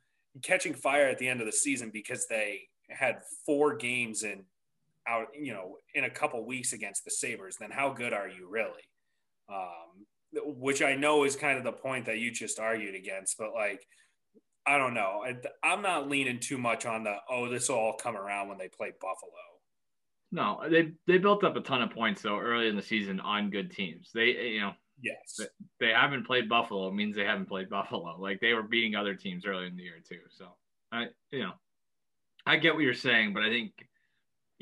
catching 0.41 0.73
fire 0.73 1.07
at 1.07 1.17
the 1.17 1.27
end 1.27 1.41
of 1.41 1.45
the 1.45 1.51
season 1.51 1.89
because 1.91 2.27
they 2.27 2.61
had 2.89 3.21
four 3.45 3.75
games 3.75 4.23
in 4.23 4.43
out, 5.07 5.27
you 5.39 5.53
know, 5.53 5.77
in 5.95 6.03
a 6.03 6.09
couple 6.09 6.45
weeks 6.45 6.73
against 6.73 7.03
the 7.05 7.11
Sabres, 7.11 7.57
then 7.59 7.71
how 7.71 7.91
good 7.91 8.13
are 8.13 8.27
you 8.27 8.47
really? 8.49 8.83
Um, 9.49 10.05
which 10.57 10.81
I 10.81 10.95
know 10.95 11.23
is 11.25 11.35
kind 11.35 11.57
of 11.57 11.63
the 11.63 11.71
point 11.71 12.05
that 12.05 12.19
you 12.19 12.31
just 12.31 12.59
argued 12.59 12.95
against, 12.95 13.37
but 13.37 13.53
like, 13.53 13.85
I 14.65 14.77
don't 14.77 14.93
know. 14.93 15.23
I, 15.25 15.35
I'm 15.67 15.81
not 15.81 16.09
leaning 16.09 16.39
too 16.39 16.57
much 16.57 16.85
on 16.85 17.03
the 17.03 17.15
oh, 17.29 17.49
this 17.49 17.69
will 17.69 17.75
all 17.75 17.93
come 17.93 18.15
around 18.15 18.47
when 18.47 18.57
they 18.57 18.69
play 18.69 18.91
Buffalo. 18.99 19.31
No, 20.31 20.61
they 20.69 20.93
they 21.05 21.17
built 21.17 21.43
up 21.43 21.55
a 21.55 21.61
ton 21.61 21.81
of 21.81 21.91
points 21.91 22.21
though 22.21 22.39
early 22.39 22.67
in 22.67 22.75
the 22.75 22.81
season 22.81 23.19
on 23.19 23.49
good 23.49 23.71
teams. 23.71 24.09
They 24.13 24.27
you 24.53 24.61
know 24.61 24.71
yes 25.01 25.47
they 25.79 25.89
haven't 25.89 26.25
played 26.25 26.47
Buffalo 26.47 26.87
it 26.87 26.93
means 26.93 27.15
they 27.15 27.25
haven't 27.25 27.49
played 27.49 27.69
Buffalo. 27.69 28.19
Like 28.19 28.39
they 28.39 28.53
were 28.53 28.63
beating 28.63 28.95
other 28.95 29.15
teams 29.15 29.45
early 29.45 29.67
in 29.67 29.75
the 29.75 29.83
year 29.83 30.01
too. 30.07 30.21
So 30.31 30.55
I 30.91 31.07
you 31.31 31.43
know 31.43 31.51
I 32.45 32.57
get 32.57 32.73
what 32.73 32.83
you're 32.83 32.93
saying, 32.93 33.33
but 33.33 33.43
I 33.43 33.49
think 33.49 33.73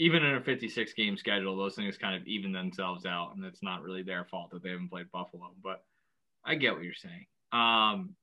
even 0.01 0.25
in 0.25 0.33
a 0.33 0.41
56 0.41 0.93
game 0.93 1.15
schedule, 1.15 1.55
those 1.55 1.75
things 1.75 1.95
kind 1.95 2.19
of 2.19 2.27
even 2.27 2.51
themselves 2.51 3.05
out, 3.05 3.33
and 3.35 3.45
it's 3.45 3.61
not 3.61 3.83
really 3.83 4.01
their 4.01 4.25
fault 4.25 4.49
that 4.49 4.63
they 4.63 4.71
haven't 4.71 4.89
played 4.89 5.11
Buffalo. 5.11 5.51
But 5.63 5.83
I 6.43 6.55
get 6.55 6.73
what 6.73 6.83
you're 6.83 6.95
saying. 6.95 7.27
Um, 7.51 8.15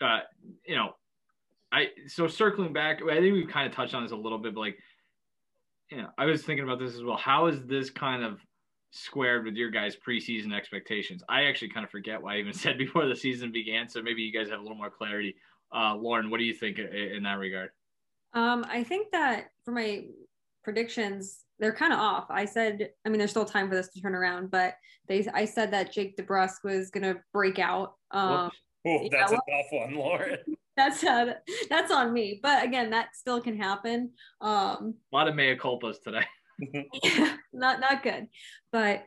uh, 0.00 0.20
you 0.66 0.74
know, 0.74 0.96
I 1.70 1.90
so 2.08 2.26
circling 2.26 2.72
back, 2.72 2.98
I 3.00 3.20
think 3.20 3.32
we 3.32 3.46
kind 3.46 3.68
of 3.68 3.72
touched 3.72 3.94
on 3.94 4.02
this 4.02 4.10
a 4.10 4.16
little 4.16 4.38
bit, 4.38 4.56
but 4.56 4.60
like 4.60 4.78
you 5.88 5.98
know, 5.98 6.08
I 6.18 6.24
was 6.24 6.42
thinking 6.42 6.64
about 6.64 6.80
this 6.80 6.96
as 6.96 7.04
well. 7.04 7.16
How 7.16 7.46
is 7.46 7.64
this 7.64 7.88
kind 7.88 8.24
of 8.24 8.40
squared 8.90 9.44
with 9.44 9.54
your 9.54 9.70
guys' 9.70 9.96
preseason 9.96 10.52
expectations? 10.52 11.22
I 11.28 11.44
actually 11.44 11.68
kind 11.68 11.84
of 11.84 11.90
forget 11.90 12.20
what 12.20 12.32
I 12.32 12.38
even 12.38 12.52
said 12.64 12.76
before 12.76 13.06
the 13.06 13.14
season 13.14 13.52
began, 13.52 13.88
so 13.88 14.02
maybe 14.02 14.22
you 14.22 14.32
guys 14.32 14.50
have 14.50 14.58
a 14.58 14.62
little 14.62 14.76
more 14.76 14.90
clarity. 14.90 15.36
Uh, 15.72 15.94
Lauren, 15.94 16.28
what 16.28 16.38
do 16.38 16.44
you 16.44 16.54
think 16.54 16.80
in 16.80 17.22
that 17.22 17.38
regard? 17.38 17.70
Um, 18.34 18.66
I 18.68 18.82
think 18.82 19.12
that 19.12 19.52
for 19.64 19.70
my 19.70 20.04
predictions, 20.62 21.44
they're 21.58 21.72
kind 21.72 21.92
of 21.92 21.98
off. 21.98 22.26
I 22.30 22.44
said, 22.44 22.90
I 23.04 23.08
mean, 23.08 23.18
there's 23.18 23.30
still 23.30 23.44
time 23.44 23.68
for 23.68 23.74
this 23.74 23.88
to 23.88 24.00
turn 24.00 24.14
around, 24.14 24.50
but 24.50 24.74
they, 25.08 25.26
I 25.32 25.44
said 25.44 25.72
that 25.72 25.92
Jake 25.92 26.16
DeBrusk 26.16 26.64
was 26.64 26.90
going 26.90 27.04
to 27.04 27.20
break 27.32 27.58
out. 27.58 27.94
Um, 28.10 28.50
oh, 28.86 29.08
that's 29.10 29.32
a 29.32 29.36
tough 29.36 29.66
one, 29.70 29.94
Lauren. 29.94 30.38
that's 30.76 31.04
uh, 31.04 31.34
that's 31.68 31.92
on 31.92 32.12
me. 32.12 32.40
But 32.42 32.64
again, 32.64 32.90
that 32.90 33.14
still 33.14 33.40
can 33.40 33.56
happen. 33.56 34.10
Um, 34.40 34.94
a 35.12 35.16
lot 35.16 35.28
of 35.28 35.34
mea 35.34 35.56
culpas 35.56 36.02
today. 36.02 36.24
yeah, 37.04 37.36
not 37.52 37.80
not 37.80 38.02
good. 38.02 38.28
But 38.70 39.04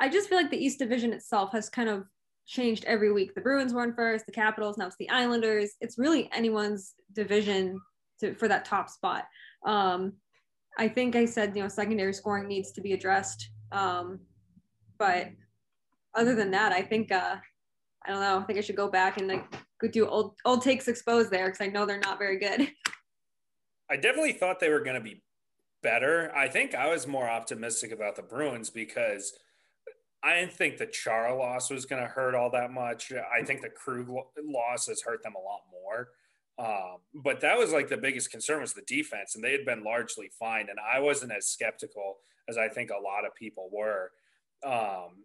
I 0.00 0.08
just 0.08 0.28
feel 0.28 0.38
like 0.38 0.50
the 0.50 0.64
East 0.64 0.78
Division 0.78 1.12
itself 1.12 1.52
has 1.52 1.68
kind 1.68 1.88
of 1.88 2.04
changed 2.46 2.84
every 2.86 3.12
week. 3.12 3.34
The 3.34 3.40
Bruins 3.40 3.72
were 3.72 3.84
in 3.84 3.94
first, 3.94 4.26
the 4.26 4.32
Capitals, 4.32 4.76
now 4.76 4.86
it's 4.86 4.96
the 4.98 5.10
Islanders. 5.10 5.72
It's 5.80 5.98
really 5.98 6.28
anyone's 6.32 6.94
division 7.12 7.80
to, 8.20 8.34
for 8.34 8.48
that 8.48 8.64
top 8.64 8.88
spot. 8.88 9.26
Um, 9.64 10.14
I 10.78 10.88
think 10.88 11.16
I 11.16 11.24
said, 11.24 11.54
you 11.54 11.62
know, 11.62 11.68
secondary 11.68 12.14
scoring 12.14 12.48
needs 12.48 12.72
to 12.72 12.80
be 12.80 12.92
addressed. 12.92 13.50
Um, 13.72 14.20
but 14.98 15.28
other 16.14 16.34
than 16.34 16.50
that, 16.52 16.72
I 16.72 16.82
think, 16.82 17.12
uh, 17.12 17.36
I 18.04 18.10
don't 18.10 18.20
know, 18.20 18.38
I 18.38 18.42
think 18.44 18.58
I 18.58 18.62
should 18.62 18.76
go 18.76 18.88
back 18.88 19.18
and 19.18 19.28
like 19.28 19.44
do 19.90 20.06
old, 20.06 20.34
old 20.44 20.62
takes 20.62 20.88
exposed 20.88 21.30
there 21.30 21.46
because 21.46 21.60
I 21.60 21.66
know 21.66 21.86
they're 21.86 21.98
not 21.98 22.18
very 22.18 22.38
good. 22.38 22.68
I 23.90 23.96
definitely 23.96 24.32
thought 24.32 24.60
they 24.60 24.70
were 24.70 24.80
going 24.80 24.94
to 24.94 25.02
be 25.02 25.22
better. 25.82 26.32
I 26.34 26.48
think 26.48 26.74
I 26.74 26.88
was 26.88 27.06
more 27.06 27.28
optimistic 27.28 27.92
about 27.92 28.16
the 28.16 28.22
Bruins 28.22 28.70
because 28.70 29.32
I 30.22 30.36
didn't 30.36 30.52
think 30.52 30.78
the 30.78 30.86
Chara 30.86 31.36
loss 31.36 31.68
was 31.68 31.84
going 31.84 32.00
to 32.00 32.08
hurt 32.08 32.34
all 32.34 32.50
that 32.52 32.70
much. 32.70 33.12
I 33.12 33.44
think 33.44 33.60
the 33.60 33.68
Krug 33.68 34.08
loss 34.08 34.86
has 34.86 35.02
hurt 35.02 35.22
them 35.22 35.34
a 35.34 35.40
lot 35.40 35.62
more. 35.70 36.10
Um, 36.58 36.98
but 37.14 37.40
that 37.40 37.58
was 37.58 37.72
like 37.72 37.88
the 37.88 37.96
biggest 37.96 38.30
concern 38.30 38.60
was 38.60 38.74
the 38.74 38.82
defense, 38.82 39.34
and 39.34 39.42
they 39.42 39.52
had 39.52 39.64
been 39.64 39.84
largely 39.84 40.30
fine. 40.38 40.68
And 40.68 40.78
I 40.78 41.00
wasn't 41.00 41.32
as 41.32 41.46
skeptical 41.46 42.18
as 42.48 42.58
I 42.58 42.68
think 42.68 42.90
a 42.90 43.02
lot 43.02 43.24
of 43.24 43.34
people 43.34 43.70
were. 43.72 44.10
Um, 44.64 45.24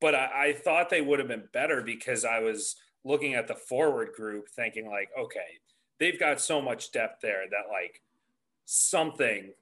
but 0.00 0.14
I, 0.14 0.48
I 0.48 0.52
thought 0.52 0.90
they 0.90 1.00
would 1.00 1.18
have 1.18 1.28
been 1.28 1.48
better 1.52 1.82
because 1.82 2.24
I 2.24 2.40
was 2.40 2.76
looking 3.04 3.34
at 3.34 3.46
the 3.46 3.54
forward 3.54 4.10
group, 4.14 4.48
thinking 4.48 4.88
like, 4.88 5.08
okay, 5.18 5.58
they've 5.98 6.18
got 6.18 6.40
so 6.40 6.60
much 6.60 6.92
depth 6.92 7.20
there 7.22 7.44
that 7.50 7.72
like 7.72 8.02
something 8.64 9.52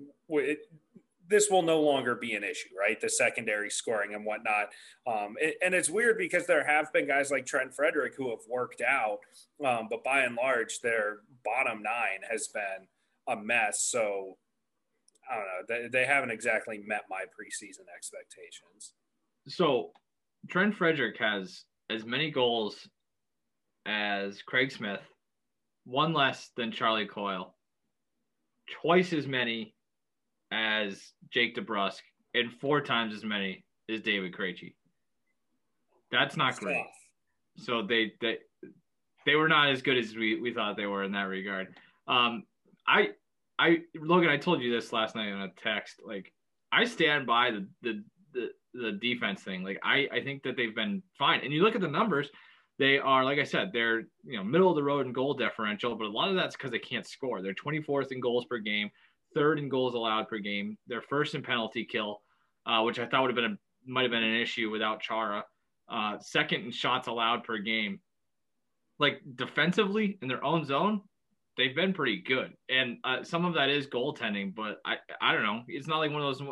this 1.28 1.50
will 1.50 1.62
no 1.62 1.80
longer 1.80 2.14
be 2.14 2.34
an 2.34 2.44
issue, 2.44 2.70
right? 2.78 3.00
The 3.00 3.08
secondary 3.08 3.70
scoring 3.70 4.14
and 4.14 4.24
whatnot. 4.24 4.68
Um, 5.06 5.36
it, 5.40 5.56
and 5.62 5.74
it's 5.74 5.90
weird 5.90 6.18
because 6.18 6.46
there 6.46 6.64
have 6.64 6.92
been 6.92 7.06
guys 7.06 7.30
like 7.30 7.46
Trent 7.46 7.74
Frederick 7.74 8.14
who 8.16 8.30
have 8.30 8.40
worked 8.48 8.80
out, 8.80 9.18
um, 9.64 9.88
but 9.90 10.02
by 10.02 10.20
and 10.20 10.36
large, 10.36 10.80
their 10.80 11.18
bottom 11.44 11.82
nine 11.82 12.20
has 12.30 12.48
been 12.48 12.88
a 13.28 13.36
mess. 13.36 13.82
So 13.82 14.36
I 15.30 15.36
don't 15.36 15.44
know. 15.44 15.62
They, 15.68 15.88
they 15.88 16.06
haven't 16.06 16.30
exactly 16.30 16.78
met 16.86 17.04
my 17.10 17.22
preseason 17.22 17.84
expectations. 17.94 18.94
So 19.46 19.92
Trent 20.48 20.74
Frederick 20.74 21.18
has 21.18 21.64
as 21.90 22.04
many 22.04 22.30
goals 22.30 22.88
as 23.86 24.42
Craig 24.42 24.72
Smith, 24.72 25.00
one 25.84 26.12
less 26.12 26.50
than 26.56 26.72
Charlie 26.72 27.06
Coyle, 27.06 27.54
twice 28.82 29.12
as 29.12 29.26
many 29.26 29.74
as 30.50 31.12
Jake 31.30 31.56
DeBrusk, 31.56 32.00
and 32.34 32.52
four 32.60 32.80
times 32.80 33.14
as 33.14 33.24
many 33.24 33.64
as 33.88 34.00
David 34.00 34.32
Krejci. 34.32 34.74
That's 36.10 36.36
not 36.36 36.52
That's 36.52 36.58
great. 36.60 36.76
Tough. 36.76 37.64
So 37.64 37.82
they 37.82 38.12
they 38.20 38.38
they 39.26 39.34
were 39.34 39.48
not 39.48 39.70
as 39.70 39.82
good 39.82 39.98
as 39.98 40.14
we, 40.14 40.40
we 40.40 40.54
thought 40.54 40.76
they 40.76 40.86
were 40.86 41.04
in 41.04 41.12
that 41.12 41.22
regard. 41.22 41.68
Um, 42.06 42.44
I 42.86 43.10
I 43.58 43.78
Logan, 43.94 44.30
I 44.30 44.36
told 44.36 44.62
you 44.62 44.72
this 44.72 44.92
last 44.92 45.14
night 45.14 45.28
in 45.28 45.40
a 45.40 45.48
text. 45.62 46.00
Like 46.04 46.32
I 46.72 46.84
stand 46.84 47.26
by 47.26 47.50
the 47.50 47.68
the 47.82 48.04
the, 48.32 48.48
the 48.74 48.92
defense 48.92 49.42
thing. 49.42 49.62
Like 49.62 49.78
I 49.82 50.08
I 50.12 50.22
think 50.22 50.42
that 50.44 50.56
they've 50.56 50.74
been 50.74 51.02
fine. 51.18 51.40
And 51.42 51.52
you 51.52 51.62
look 51.62 51.74
at 51.74 51.80
the 51.80 51.88
numbers, 51.88 52.30
they 52.78 52.98
are 52.98 53.24
like 53.24 53.38
I 53.38 53.44
said, 53.44 53.70
they're 53.72 54.00
you 54.24 54.36
know 54.36 54.44
middle 54.44 54.70
of 54.70 54.76
the 54.76 54.82
road 54.82 55.06
in 55.06 55.12
goal 55.12 55.34
differential, 55.34 55.94
but 55.96 56.06
a 56.06 56.10
lot 56.10 56.30
of 56.30 56.36
that's 56.36 56.56
because 56.56 56.70
they 56.70 56.78
can't 56.78 57.06
score. 57.06 57.42
They're 57.42 57.54
24th 57.54 58.12
in 58.12 58.20
goals 58.20 58.46
per 58.46 58.58
game, 58.58 58.90
third 59.34 59.58
in 59.58 59.68
goals 59.68 59.94
allowed 59.94 60.28
per 60.28 60.38
game. 60.38 60.76
They're 60.86 61.02
first 61.02 61.34
in 61.34 61.42
penalty 61.42 61.84
kill, 61.84 62.22
uh, 62.66 62.82
which 62.82 62.98
I 62.98 63.06
thought 63.06 63.22
would 63.22 63.30
have 63.30 63.36
been 63.36 63.52
a 63.52 63.58
might 63.90 64.02
have 64.02 64.10
been 64.10 64.22
an 64.22 64.40
issue 64.40 64.70
without 64.70 65.00
Chara. 65.00 65.44
Uh, 65.88 66.18
second 66.18 66.64
in 66.64 66.70
shots 66.70 67.08
allowed 67.08 67.44
per 67.44 67.58
game. 67.58 68.00
Like 68.98 69.20
defensively 69.36 70.18
in 70.22 70.28
their 70.28 70.44
own 70.44 70.64
zone, 70.64 71.02
they've 71.56 71.74
been 71.74 71.94
pretty 71.94 72.20
good, 72.20 72.52
and 72.68 72.98
uh, 73.04 73.22
some 73.22 73.44
of 73.44 73.54
that 73.54 73.68
is 73.68 73.86
goaltending. 73.86 74.54
But 74.54 74.78
I 74.84 74.96
I 75.20 75.32
don't 75.32 75.44
know. 75.44 75.62
It's 75.68 75.86
not 75.86 75.98
like 75.98 76.10
one 76.10 76.22
of 76.22 76.38
those. 76.38 76.48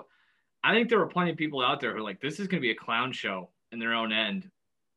I 0.62 0.74
think 0.74 0.88
there 0.88 0.98
were 0.98 1.06
plenty 1.06 1.30
of 1.30 1.36
people 1.36 1.62
out 1.62 1.80
there 1.80 1.92
who 1.92 1.98
are 1.98 2.02
like, 2.02 2.20
this 2.20 2.40
is 2.40 2.48
going 2.48 2.60
to 2.60 2.66
be 2.66 2.72
a 2.72 2.76
clown 2.76 3.12
show 3.12 3.50
in 3.70 3.78
their 3.78 3.94
own 3.94 4.12
end. 4.12 4.50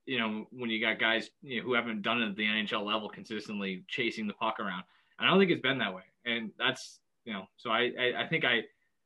You 0.06 0.20
know, 0.20 0.48
when 0.52 0.70
you 0.70 0.82
got 0.82 1.00
guys 1.00 1.30
you 1.44 1.58
know, 1.58 1.64
who 1.64 1.74
haven't 1.74 2.02
done 2.02 2.22
it 2.22 2.30
at 2.30 2.36
the 2.36 2.46
NHL 2.46 2.84
level 2.84 3.08
consistently 3.08 3.84
chasing 3.88 4.26
the 4.26 4.34
puck 4.34 4.60
around. 4.60 4.84
And 5.20 5.28
I 5.28 5.30
don't 5.30 5.40
think 5.40 5.52
it's 5.52 5.62
been 5.62 5.78
that 5.80 5.94
way. 5.94 6.04
And 6.26 6.52
that's, 6.58 7.00
you 7.26 7.34
know, 7.34 7.46
so 7.58 7.70
I, 7.70 7.92
I, 8.00 8.24
I 8.24 8.28
think 8.28 8.46
I 8.46 8.62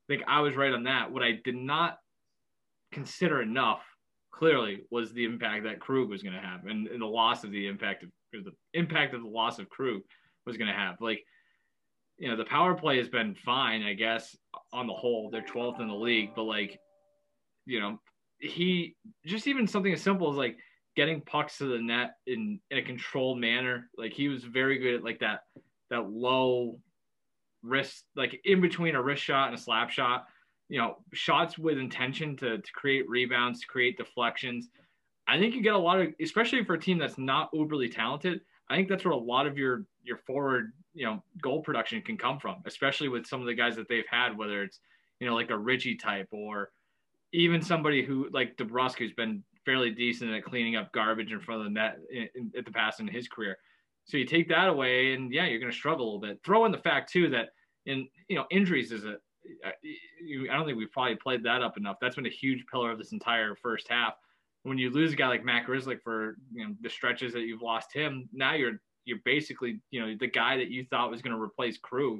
think 0.07 0.23
I 0.27 0.41
was 0.41 0.55
right 0.55 0.73
on 0.73 0.83
that. 0.83 1.11
What 1.11 1.23
I 1.23 1.39
did 1.43 1.55
not 1.55 1.97
consider 2.91 3.41
enough 3.41 3.81
clearly 4.31 4.81
was 4.89 5.13
the 5.13 5.25
impact 5.25 5.63
that 5.63 5.79
Krug 5.79 6.09
was 6.09 6.23
going 6.23 6.35
to 6.35 6.41
have 6.41 6.65
and, 6.65 6.87
and, 6.87 7.01
the 7.01 7.05
loss 7.05 7.43
of 7.43 7.51
the 7.51 7.67
impact 7.67 8.03
of 8.03 8.09
the 8.33 8.51
impact 8.73 9.13
of 9.13 9.21
the 9.21 9.27
loss 9.27 9.59
of 9.59 9.69
Krug 9.69 10.01
was 10.45 10.57
going 10.57 10.67
to 10.67 10.73
have. 10.77 10.95
Like, 10.99 11.23
you 12.17 12.29
know, 12.29 12.35
the 12.35 12.45
power 12.45 12.73
play 12.73 12.97
has 12.97 13.09
been 13.09 13.35
fine, 13.35 13.83
I 13.83 13.93
guess, 13.93 14.35
on 14.71 14.87
the 14.87 14.93
whole. 14.93 15.29
They're 15.29 15.41
12th 15.41 15.79
in 15.81 15.87
the 15.87 15.93
league, 15.93 16.31
but 16.35 16.43
like, 16.43 16.79
you 17.65 17.79
know, 17.79 17.99
he 18.39 18.95
just 19.25 19.47
even 19.47 19.67
something 19.67 19.93
as 19.93 20.01
simple 20.01 20.29
as 20.29 20.35
like 20.35 20.57
getting 20.95 21.21
pucks 21.21 21.59
to 21.59 21.65
the 21.65 21.79
net 21.79 22.15
in, 22.27 22.59
in 22.71 22.77
a 22.77 22.83
controlled 22.83 23.39
manner. 23.39 23.89
Like 23.97 24.13
he 24.13 24.27
was 24.27 24.43
very 24.43 24.79
good 24.79 24.95
at 24.95 25.03
like 25.03 25.19
that, 25.19 25.41
that 25.89 26.09
low 26.09 26.79
wrist, 27.63 28.05
like 28.15 28.39
in 28.45 28.61
between 28.61 28.95
a 28.95 29.01
wrist 29.01 29.23
shot 29.23 29.47
and 29.47 29.57
a 29.57 29.61
slap 29.61 29.89
shot, 29.89 30.27
you 30.69 30.77
know, 30.79 30.97
shots 31.13 31.57
with 31.57 31.77
intention 31.77 32.35
to, 32.37 32.57
to 32.57 32.71
create 32.73 33.09
rebounds, 33.09 33.61
to 33.61 33.67
create 33.67 33.97
deflections. 33.97 34.69
I 35.27 35.39
think 35.39 35.55
you 35.55 35.61
get 35.61 35.73
a 35.73 35.77
lot 35.77 35.99
of, 35.99 36.07
especially 36.21 36.63
for 36.65 36.73
a 36.73 36.79
team 36.79 36.97
that's 36.97 37.17
not 37.17 37.51
uberly 37.53 37.93
talented. 37.93 38.41
I 38.69 38.75
think 38.75 38.89
that's 38.89 39.05
where 39.05 39.13
a 39.13 39.17
lot 39.17 39.47
of 39.47 39.57
your 39.57 39.85
your 40.03 40.17
forward, 40.17 40.73
you 40.93 41.05
know, 41.05 41.23
goal 41.41 41.61
production 41.61 42.01
can 42.01 42.17
come 42.17 42.39
from, 42.39 42.57
especially 42.65 43.07
with 43.07 43.25
some 43.25 43.39
of 43.39 43.47
the 43.47 43.53
guys 43.53 43.75
that 43.75 43.87
they've 43.87 44.07
had, 44.09 44.37
whether 44.37 44.63
it's, 44.63 44.79
you 45.19 45.27
know, 45.27 45.35
like 45.35 45.49
a 45.49 45.57
Richie 45.57 45.95
type 45.95 46.27
or 46.31 46.71
even 47.31 47.61
somebody 47.61 48.03
who 48.03 48.27
like 48.31 48.57
DeBrusk, 48.57 48.97
who's 48.97 49.13
been 49.13 49.43
fairly 49.65 49.91
decent 49.91 50.31
at 50.31 50.43
cleaning 50.43 50.75
up 50.75 50.91
garbage 50.91 51.31
in 51.31 51.39
front 51.39 51.61
of 51.61 51.65
the 51.65 51.71
net 51.71 51.97
in, 52.11 52.27
in, 52.35 52.51
at 52.57 52.65
the 52.65 52.71
past 52.71 52.99
in 52.99 53.07
his 53.07 53.27
career. 53.27 53.57
So 54.05 54.17
you 54.17 54.25
take 54.25 54.49
that 54.49 54.67
away, 54.67 55.13
and 55.13 55.31
yeah, 55.31 55.45
you're 55.45 55.59
going 55.59 55.71
to 55.71 55.77
struggle 55.77 56.05
a 56.05 56.07
little 56.07 56.19
bit. 56.19 56.39
Throw 56.43 56.65
in 56.65 56.71
the 56.71 56.77
fact 56.77 57.11
too 57.11 57.29
that 57.29 57.49
in 57.85 58.07
you 58.27 58.35
know 58.35 58.45
injuries 58.51 58.91
is 58.91 59.05
a 59.05 59.17
uh, 59.65 59.71
I 60.51 60.55
don't 60.55 60.65
think 60.65 60.77
we've 60.77 60.91
probably 60.91 61.15
played 61.15 61.43
that 61.43 61.61
up 61.61 61.77
enough. 61.77 61.97
That's 61.99 62.15
been 62.15 62.25
a 62.25 62.29
huge 62.29 62.65
pillar 62.71 62.91
of 62.91 62.97
this 62.97 63.11
entire 63.11 63.55
first 63.55 63.87
half. 63.89 64.13
When 64.63 64.77
you 64.77 64.89
lose 64.89 65.13
a 65.13 65.15
guy 65.15 65.27
like 65.27 65.43
Matt 65.43 65.67
Grzelcyk 65.67 66.01
for 66.01 66.37
you 66.53 66.65
know 66.65 66.73
the 66.81 66.89
stretches 66.89 67.33
that 67.33 67.41
you've 67.41 67.61
lost 67.61 67.93
him, 67.93 68.29
now 68.31 68.53
you're 68.53 68.79
you're 69.05 69.19
basically 69.25 69.81
you 69.91 69.99
know 69.99 70.15
the 70.19 70.27
guy 70.27 70.57
that 70.57 70.69
you 70.69 70.85
thought 70.89 71.11
was 71.11 71.21
going 71.21 71.35
to 71.35 71.41
replace 71.41 71.77
Krug. 71.77 72.19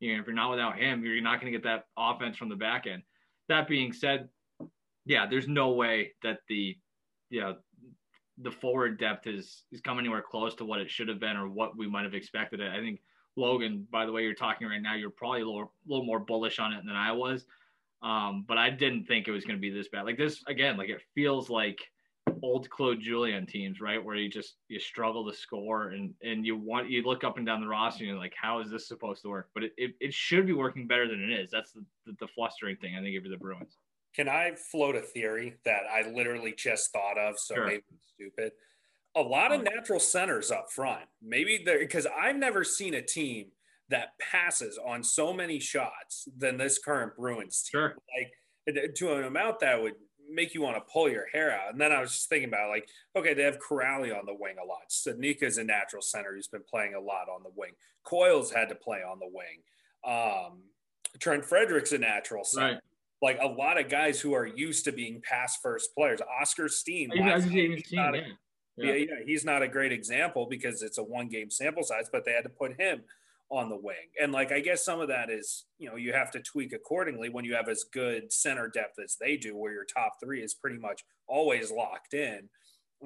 You 0.00 0.14
know, 0.14 0.20
if 0.20 0.26
you're 0.26 0.34
not 0.34 0.50
without 0.50 0.76
him, 0.76 1.04
you're 1.04 1.20
not 1.22 1.40
going 1.40 1.52
to 1.52 1.56
get 1.58 1.64
that 1.64 1.84
offense 1.96 2.36
from 2.36 2.48
the 2.48 2.56
back 2.56 2.86
end. 2.86 3.02
That 3.48 3.68
being 3.68 3.92
said, 3.92 4.28
yeah, 5.06 5.26
there's 5.26 5.46
no 5.46 5.70
way 5.70 6.12
that 6.22 6.38
the 6.48 6.76
you 7.30 7.40
know 7.40 7.56
the 8.38 8.50
forward 8.50 8.98
depth 8.98 9.26
is 9.26 9.62
is 9.72 9.80
come 9.80 9.98
anywhere 9.98 10.22
close 10.22 10.54
to 10.56 10.64
what 10.64 10.80
it 10.80 10.90
should 10.90 11.08
have 11.08 11.20
been 11.20 11.36
or 11.36 11.48
what 11.48 11.76
we 11.76 11.88
might 11.88 12.04
have 12.04 12.14
expected 12.14 12.60
it. 12.60 12.72
I 12.72 12.80
think 12.80 13.00
Logan, 13.36 13.86
by 13.90 14.06
the 14.06 14.12
way 14.12 14.22
you're 14.22 14.34
talking 14.34 14.66
right 14.66 14.82
now, 14.82 14.94
you're 14.94 15.10
probably 15.10 15.42
a 15.42 15.46
little, 15.46 15.72
little 15.86 16.04
more 16.04 16.20
bullish 16.20 16.58
on 16.58 16.72
it 16.72 16.84
than 16.84 16.94
I 16.96 17.12
was. 17.12 17.46
Um, 18.02 18.44
but 18.46 18.58
I 18.58 18.70
didn't 18.70 19.06
think 19.06 19.26
it 19.26 19.32
was 19.32 19.44
going 19.44 19.56
to 19.56 19.60
be 19.60 19.70
this 19.70 19.88
bad. 19.88 20.04
Like 20.04 20.18
this 20.18 20.42
again, 20.46 20.76
like 20.76 20.90
it 20.90 21.00
feels 21.14 21.48
like 21.48 21.78
old 22.42 22.68
Claude 22.68 23.00
Julien 23.00 23.46
teams, 23.46 23.80
right? 23.80 24.02
Where 24.02 24.16
you 24.16 24.28
just 24.28 24.56
you 24.68 24.78
struggle 24.78 25.28
to 25.30 25.36
score 25.36 25.90
and 25.90 26.12
and 26.22 26.44
you 26.44 26.56
want 26.56 26.90
you 26.90 27.02
look 27.02 27.24
up 27.24 27.38
and 27.38 27.46
down 27.46 27.60
the 27.60 27.68
roster 27.68 28.04
and 28.04 28.10
you're 28.10 28.18
like, 28.18 28.34
how 28.40 28.60
is 28.60 28.70
this 28.70 28.86
supposed 28.86 29.22
to 29.22 29.28
work? 29.28 29.48
But 29.54 29.64
it, 29.64 29.72
it, 29.76 29.94
it 30.00 30.14
should 30.14 30.46
be 30.46 30.52
working 30.52 30.86
better 30.86 31.08
than 31.08 31.22
it 31.22 31.30
is. 31.30 31.50
That's 31.50 31.72
the, 31.72 31.84
the, 32.04 32.16
the 32.20 32.28
flustering 32.28 32.76
thing 32.76 32.94
I 32.94 33.00
think 33.00 33.16
if 33.16 33.22
you're 33.22 33.32
the 33.32 33.38
Bruins. 33.38 33.78
Can 34.14 34.28
I 34.28 34.52
float 34.70 34.94
a 34.94 35.00
theory 35.00 35.56
that 35.64 35.82
I 35.92 36.08
literally 36.08 36.54
just 36.56 36.92
thought 36.92 37.18
of? 37.18 37.38
So 37.38 37.54
sure. 37.56 37.66
maybe 37.66 37.82
stupid. 38.14 38.52
A 39.16 39.22
lot 39.22 39.52
of 39.52 39.62
natural 39.62 40.00
centers 40.00 40.50
up 40.50 40.72
front. 40.72 41.04
Maybe 41.22 41.62
there 41.64 41.78
because 41.78 42.06
I've 42.06 42.36
never 42.36 42.64
seen 42.64 42.94
a 42.94 43.02
team 43.02 43.46
that 43.90 44.08
passes 44.20 44.78
on 44.84 45.04
so 45.04 45.32
many 45.32 45.60
shots 45.60 46.28
than 46.36 46.56
this 46.56 46.78
current 46.78 47.16
Bruins 47.16 47.62
team. 47.62 47.80
Sure. 47.80 47.96
Like 48.16 48.94
to 48.94 49.12
an 49.14 49.24
amount 49.24 49.60
that 49.60 49.80
would 49.80 49.94
make 50.30 50.54
you 50.54 50.62
want 50.62 50.76
to 50.76 50.92
pull 50.92 51.08
your 51.08 51.26
hair 51.32 51.52
out. 51.52 51.72
And 51.72 51.80
then 51.80 51.92
I 51.92 52.00
was 52.00 52.12
just 52.12 52.28
thinking 52.28 52.48
about 52.48 52.70
like, 52.70 52.88
okay, 53.14 53.34
they 53.34 53.42
have 53.42 53.58
Kuraly 53.58 54.16
on 54.16 54.26
the 54.26 54.34
wing 54.34 54.56
a 54.62 54.66
lot. 54.66 54.84
is 54.88 55.58
a 55.58 55.64
natural 55.64 56.02
center 56.02 56.34
who's 56.34 56.48
been 56.48 56.64
playing 56.68 56.94
a 56.94 57.00
lot 57.00 57.28
on 57.28 57.42
the 57.42 57.50
wing. 57.54 57.72
Coyle's 58.04 58.50
had 58.50 58.68
to 58.70 58.74
play 58.74 58.98
on 58.98 59.18
the 59.18 59.30
wing. 59.30 59.62
Um, 60.04 60.62
Trent 61.18 61.44
Frederick's 61.44 61.92
a 61.92 61.98
natural 61.98 62.44
center. 62.44 62.74
Right. 62.74 62.80
Like 63.22 63.38
a 63.40 63.46
lot 63.46 63.80
of 63.80 63.88
guys 63.88 64.20
who 64.20 64.34
are 64.34 64.46
used 64.46 64.84
to 64.84 64.92
being 64.92 65.22
pass 65.22 65.58
first 65.62 65.94
players. 65.94 66.20
Oscar 66.40 66.68
Steen. 66.68 67.10
he's, 67.74 67.92
not 67.92 68.14
a, 68.14 68.18
yeah. 68.18 68.24
Yeah, 68.76 68.94
yeah, 68.94 69.06
he's 69.24 69.44
not 69.44 69.62
a 69.62 69.68
great 69.68 69.92
example 69.92 70.46
because 70.50 70.82
it's 70.82 70.98
a 70.98 71.02
one 71.02 71.28
game 71.28 71.50
sample 71.50 71.84
size, 71.84 72.08
but 72.10 72.24
they 72.24 72.32
had 72.32 72.42
to 72.42 72.50
put 72.50 72.78
him 72.78 73.02
on 73.50 73.68
the 73.68 73.76
wing. 73.76 73.94
And 74.20 74.32
like 74.32 74.52
I 74.52 74.60
guess 74.60 74.84
some 74.84 75.00
of 75.00 75.08
that 75.08 75.30
is, 75.30 75.66
you 75.78 75.88
know, 75.88 75.96
you 75.96 76.12
have 76.12 76.30
to 76.32 76.40
tweak 76.40 76.72
accordingly 76.72 77.28
when 77.28 77.44
you 77.44 77.54
have 77.54 77.68
as 77.68 77.84
good 77.84 78.32
center 78.32 78.68
depth 78.68 78.98
as 79.02 79.16
they 79.20 79.36
do, 79.36 79.56
where 79.56 79.72
your 79.72 79.84
top 79.84 80.14
three 80.22 80.42
is 80.42 80.54
pretty 80.54 80.78
much 80.78 81.04
always 81.28 81.70
locked 81.70 82.14
in. 82.14 82.48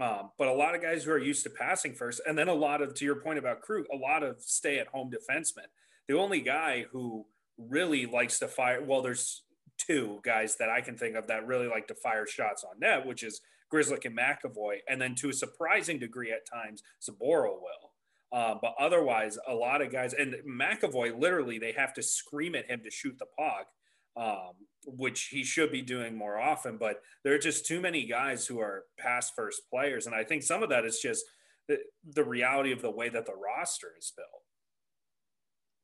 Um, 0.00 0.30
but 0.38 0.48
a 0.48 0.52
lot 0.52 0.74
of 0.74 0.82
guys 0.82 1.04
who 1.04 1.10
are 1.10 1.18
used 1.18 1.42
to 1.42 1.50
passing 1.50 1.92
first, 1.92 2.20
and 2.26 2.38
then 2.38 2.48
a 2.48 2.54
lot 2.54 2.82
of, 2.82 2.94
to 2.94 3.04
your 3.04 3.16
point 3.16 3.38
about 3.38 3.62
Krug, 3.62 3.84
a 3.92 3.96
lot 3.96 4.22
of 4.22 4.40
stay 4.40 4.78
at 4.78 4.86
home 4.86 5.10
defensemen. 5.10 5.66
The 6.08 6.16
only 6.16 6.40
guy 6.40 6.86
who 6.92 7.26
really 7.58 8.06
likes 8.06 8.38
to 8.38 8.48
fire, 8.48 8.82
well, 8.82 9.02
there's 9.02 9.42
two 9.78 10.20
guys 10.25 10.56
that 10.56 10.68
I 10.68 10.80
can 10.80 10.97
think 10.97 11.16
of 11.16 11.26
that 11.28 11.47
really 11.47 11.68
like 11.68 11.87
to 11.88 11.94
fire 11.94 12.26
shots 12.26 12.64
on 12.64 12.80
net, 12.80 13.06
which 13.06 13.23
is 13.23 13.40
Grzelcyk 13.73 14.04
and 14.04 14.18
McAvoy. 14.18 14.78
And 14.88 15.00
then 15.00 15.14
to 15.16 15.30
a 15.30 15.35
surprising 15.35 15.99
degree 15.99 16.32
at 16.32 16.47
times, 16.47 16.82
Zboril 17.02 17.61
will. 17.61 17.92
Uh, 18.30 18.56
but 18.61 18.75
otherwise, 18.78 19.38
a 19.49 19.54
lot 19.54 19.80
of 19.80 19.90
guys 19.90 20.12
and 20.12 20.37
McAvoy 20.47 21.18
literally 21.18 21.58
they 21.58 21.73
have 21.73 21.94
to 21.94 22.02
scream 22.02 22.54
at 22.54 22.68
him 22.68 22.80
to 22.85 22.90
shoot 22.90 23.16
the 23.18 23.26
puck, 23.38 23.68
um, 24.16 24.52
which 24.85 25.28
he 25.30 25.42
should 25.42 25.73
be 25.73 25.80
doing 25.80 26.16
more 26.16 26.38
often. 26.38 26.76
But 26.76 27.00
there 27.25 27.32
are 27.35 27.38
just 27.38 27.66
too 27.66 27.80
many 27.80 28.06
guys 28.06 28.47
who 28.47 28.61
are 28.61 28.85
pass 28.99 29.30
first 29.30 29.62
players, 29.70 30.06
and 30.06 30.14
I 30.14 30.25
think 30.25 30.42
some 30.42 30.62
of 30.62 30.68
that 30.68 30.85
is 30.85 30.99
just 30.99 31.25
the, 31.68 31.78
the 32.04 32.25
reality 32.25 32.73
of 32.73 32.82
the 32.82 32.90
way 32.90 33.08
that 33.08 33.25
the 33.25 33.35
roster 33.35 33.94
is 33.99 34.12
built. 34.14 34.42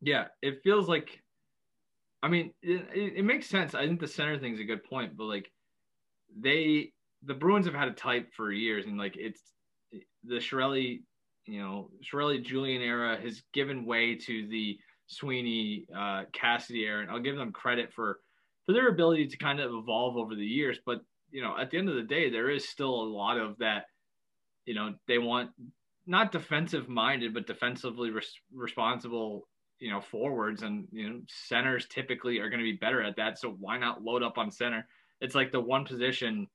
Yeah, 0.03 0.27
it 0.43 0.61
feels 0.63 0.87
like. 0.87 1.24
I 2.25 2.29
mean, 2.29 2.53
it, 2.63 3.17
it, 3.19 3.25
makes 3.25 3.49
sense. 3.49 3.75
I 3.75 3.87
think 3.87 4.01
the 4.01 4.09
center 4.09 4.39
thing 4.39 4.55
is 4.55 4.61
a 4.61 4.65
good 4.65 4.85
point, 4.85 5.17
but 5.17 5.25
like 5.25 5.51
they 6.41 6.93
the 7.23 7.35
Bruins 7.35 7.67
have 7.67 7.75
had 7.75 7.89
a 7.89 7.93
type 7.93 8.29
for 8.35 8.51
years, 8.51 8.87
and 8.87 8.97
like 8.97 9.17
it's 9.17 9.41
the 10.25 10.37
Chiarelli 10.37 11.03
you 11.47 11.61
know, 11.61 11.91
Chiarelli 12.03 12.43
Julien 12.43 12.83
era 12.83 13.19
has 13.21 13.43
given 13.53 13.85
way 13.85 14.15
to 14.17 14.47
the 14.49 14.79
Sweeney 15.07 15.87
uh, 15.95 16.25
Cassidy 16.33 16.85
era. 16.85 17.03
And 17.03 17.11
I'll 17.11 17.21
give 17.21 17.37
them 17.37 17.53
credit 17.53 17.93
for, 17.93 18.21
for 18.65 18.73
their 18.73 18.89
ability 18.89 19.29
to 19.29 19.37
kind 19.37 19.61
of 19.61 19.73
evolve 19.75 20.17
over 20.17 20.35
the 20.35 20.47
years. 20.47 20.79
But 20.85 21.01
you 21.31 21.43
know, 21.43 21.57
at 21.59 21.71
the 21.71 21.79
end 21.79 21.89
of 21.89 21.97
the 21.97 22.03
day, 22.03 22.31
there 22.31 22.51
is 22.51 22.69
still 22.69 22.95
a 22.95 23.13
lot 23.13 23.39
of 23.39 23.59
that. 23.59 23.87
You 24.67 24.75
know, 24.75 24.95
they 25.07 25.19
want 25.19 25.51
not 26.07 26.33
defensive 26.33 26.89
minded, 26.89 27.35
but 27.35 27.47
defensively 27.47 28.11
res- 28.11 28.41
responsible. 28.53 29.47
You 29.85 29.91
know, 29.91 30.01
forwards 30.01 30.63
and 30.63 30.89
you 30.93 31.09
know 31.09 31.21
centers 31.29 31.87
typically 31.87 32.39
are 32.39 32.49
going 32.49 32.61
to 32.61 32.65
be 32.65 32.79
better 32.79 33.03
at 33.03 33.17
that. 33.17 33.39
So 33.39 33.51
why 33.61 33.77
not 33.77 34.03
load 34.03 34.23
up 34.23 34.39
on 34.39 34.51
center? 34.51 34.87
It's 35.21 35.35
like 35.35 35.53
the 35.53 35.61
one 35.61 35.85
position. 35.85 36.49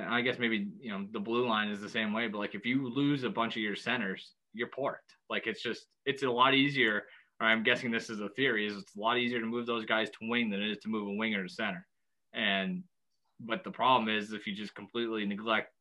I 0.00 0.20
guess 0.20 0.38
maybe 0.38 0.68
you 0.80 0.92
know 0.92 1.06
the 1.12 1.20
blue 1.20 1.48
line 1.48 1.68
is 1.70 1.80
the 1.80 1.88
same 1.88 2.12
way, 2.12 2.28
but 2.28 2.38
like 2.38 2.54
if 2.54 2.66
you 2.66 2.88
lose 2.88 3.24
a 3.24 3.30
bunch 3.30 3.56
of 3.56 3.62
your 3.62 3.76
centers, 3.76 4.34
you're 4.52 4.68
porked. 4.68 5.16
Like 5.30 5.46
it's 5.46 5.62
just 5.62 5.86
it's 6.04 6.22
a 6.22 6.30
lot 6.30 6.54
easier 6.54 7.04
or 7.40 7.46
I'm 7.46 7.62
guessing 7.62 7.90
this 7.90 8.10
is 8.10 8.20
a 8.20 8.28
theory, 8.30 8.66
is 8.66 8.76
it's 8.76 8.94
a 8.96 9.00
lot 9.00 9.18
easier 9.18 9.40
to 9.40 9.46
move 9.46 9.66
those 9.66 9.84
guys 9.84 10.10
to 10.10 10.18
wing 10.22 10.50
than 10.50 10.62
it 10.62 10.70
is 10.70 10.78
to 10.78 10.88
move 10.88 11.08
a 11.08 11.12
winger 11.12 11.42
to 11.42 11.48
center. 11.48 11.86
And 12.32 12.84
but 13.40 13.64
the 13.64 13.70
problem 13.70 14.08
is 14.08 14.32
if 14.32 14.46
you 14.46 14.54
just 14.54 14.74
completely 14.74 15.26
neglect, 15.26 15.72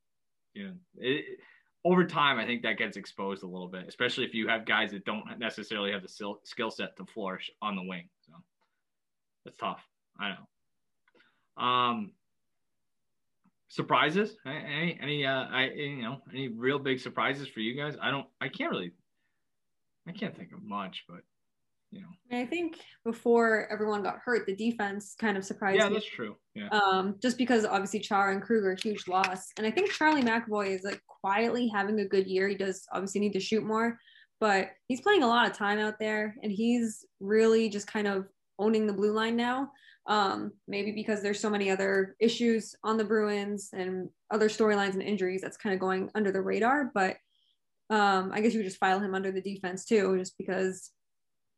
you 0.54 0.68
know, 0.68 0.74
it, 0.98 1.26
over 1.86 2.06
time, 2.06 2.40
I 2.40 2.46
think 2.46 2.62
that 2.64 2.78
gets 2.78 2.96
exposed 2.96 3.44
a 3.44 3.48
little 3.48 3.68
bit, 3.68 3.86
especially 3.88 4.24
if 4.26 4.34
you 4.34 4.48
have 4.48 4.66
guys 4.66 4.92
that 4.92 5.06
don't 5.06 5.26
necessarily 5.38 5.92
have 5.92 6.02
the 6.02 6.38
skill 6.44 6.72
set 6.72 6.96
to 6.98 7.06
flourish 7.06 7.52
on 7.62 7.76
the 7.76 7.84
wing. 7.84 8.08
So 8.26 8.34
it's 9.46 9.58
tough. 9.58 9.82
I 10.20 10.30
know. 10.30 11.64
Um, 11.64 12.12
surprises? 13.68 14.38
Any, 14.46 14.98
any, 15.02 15.26
uh, 15.26 15.46
I, 15.50 15.72
you 15.76 16.02
know, 16.04 16.22
any 16.32 16.48
real 16.48 16.80
big 16.80 17.00
surprises 17.00 17.48
for 17.48 17.60
you 17.60 17.76
guys? 17.76 17.96
I 18.02 18.12
don't, 18.12 18.28
I 18.40 18.48
can't 18.48 18.72
really, 18.72 18.92
I 20.08 20.12
can't 20.12 20.36
think 20.38 20.54
of 20.54 20.64
much, 20.64 21.04
but 21.08 21.22
you 21.94 22.02
know. 22.02 22.08
I 22.38 22.46
think 22.46 22.80
before 23.06 23.68
everyone 23.72 24.02
got 24.02 24.20
hurt, 24.24 24.46
the 24.46 24.56
defense 24.56 25.16
kind 25.20 25.38
of 25.38 25.46
surprised 25.46 25.78
yeah, 25.78 25.88
me. 25.88 25.96
Yeah, 25.96 26.00
that's 26.00 26.10
true. 26.10 26.36
Yeah. 26.56 26.70
Um, 26.70 27.16
just 27.22 27.38
because 27.38 27.66
obviously 27.66 28.00
Chara 28.00 28.34
and 28.34 28.42
Kruger 28.42 28.76
huge 28.82 29.08
loss, 29.08 29.52
and 29.58 29.68
I 29.68 29.72
think 29.72 29.92
Charlie 29.92 30.24
McAvoy 30.24 30.70
is 30.70 30.84
like 30.84 31.02
quietly 31.08 31.68
having 31.68 32.00
a 32.00 32.06
good 32.06 32.28
year. 32.28 32.48
He 32.48 32.56
does 32.56 32.86
obviously 32.92 33.22
need 33.22 33.34
to 33.34 33.40
shoot 33.40 33.64
more, 33.64 34.00
but 34.40 34.70
he's 34.88 35.02
playing 35.02 35.24
a 35.24 35.28
lot 35.28 35.50
of 35.50 35.56
time 35.56 35.80
out 35.80 36.00
there, 36.00 36.36
and 36.42 36.52
he's 36.52 37.06
really 37.20 37.70
just 37.70 37.88
kind 37.88 38.08
of 38.08 38.28
owning 38.58 38.88
the 38.88 38.94
blue 38.94 39.12
line 39.12 39.36
now. 39.36 39.72
Um, 40.08 40.52
maybe 40.68 40.92
because 40.92 41.22
there's 41.22 41.40
so 41.40 41.50
many 41.50 41.70
other 41.70 42.16
issues 42.20 42.76
on 42.84 42.98
the 42.98 43.06
Bruins 43.06 43.70
and 43.74 44.10
other 44.32 44.50
storylines 44.50 44.94
and 44.94 45.04
injuries 45.04 45.42
that's 45.42 45.58
kind 45.58 45.74
of 45.74 45.80
going 45.80 46.10
under 46.16 46.32
the 46.32 46.42
radar, 46.42 46.92
but. 46.94 47.18
Um, 47.90 48.32
I 48.34 48.42
guess 48.42 48.54
you 48.54 48.60
would 48.60 48.66
just 48.66 48.80
file 48.80 49.02
him 49.02 49.14
under 49.14 49.32
the 49.32 49.42
defense 49.42 49.86
too, 49.86 50.18
just 50.18 50.36
because 50.38 50.90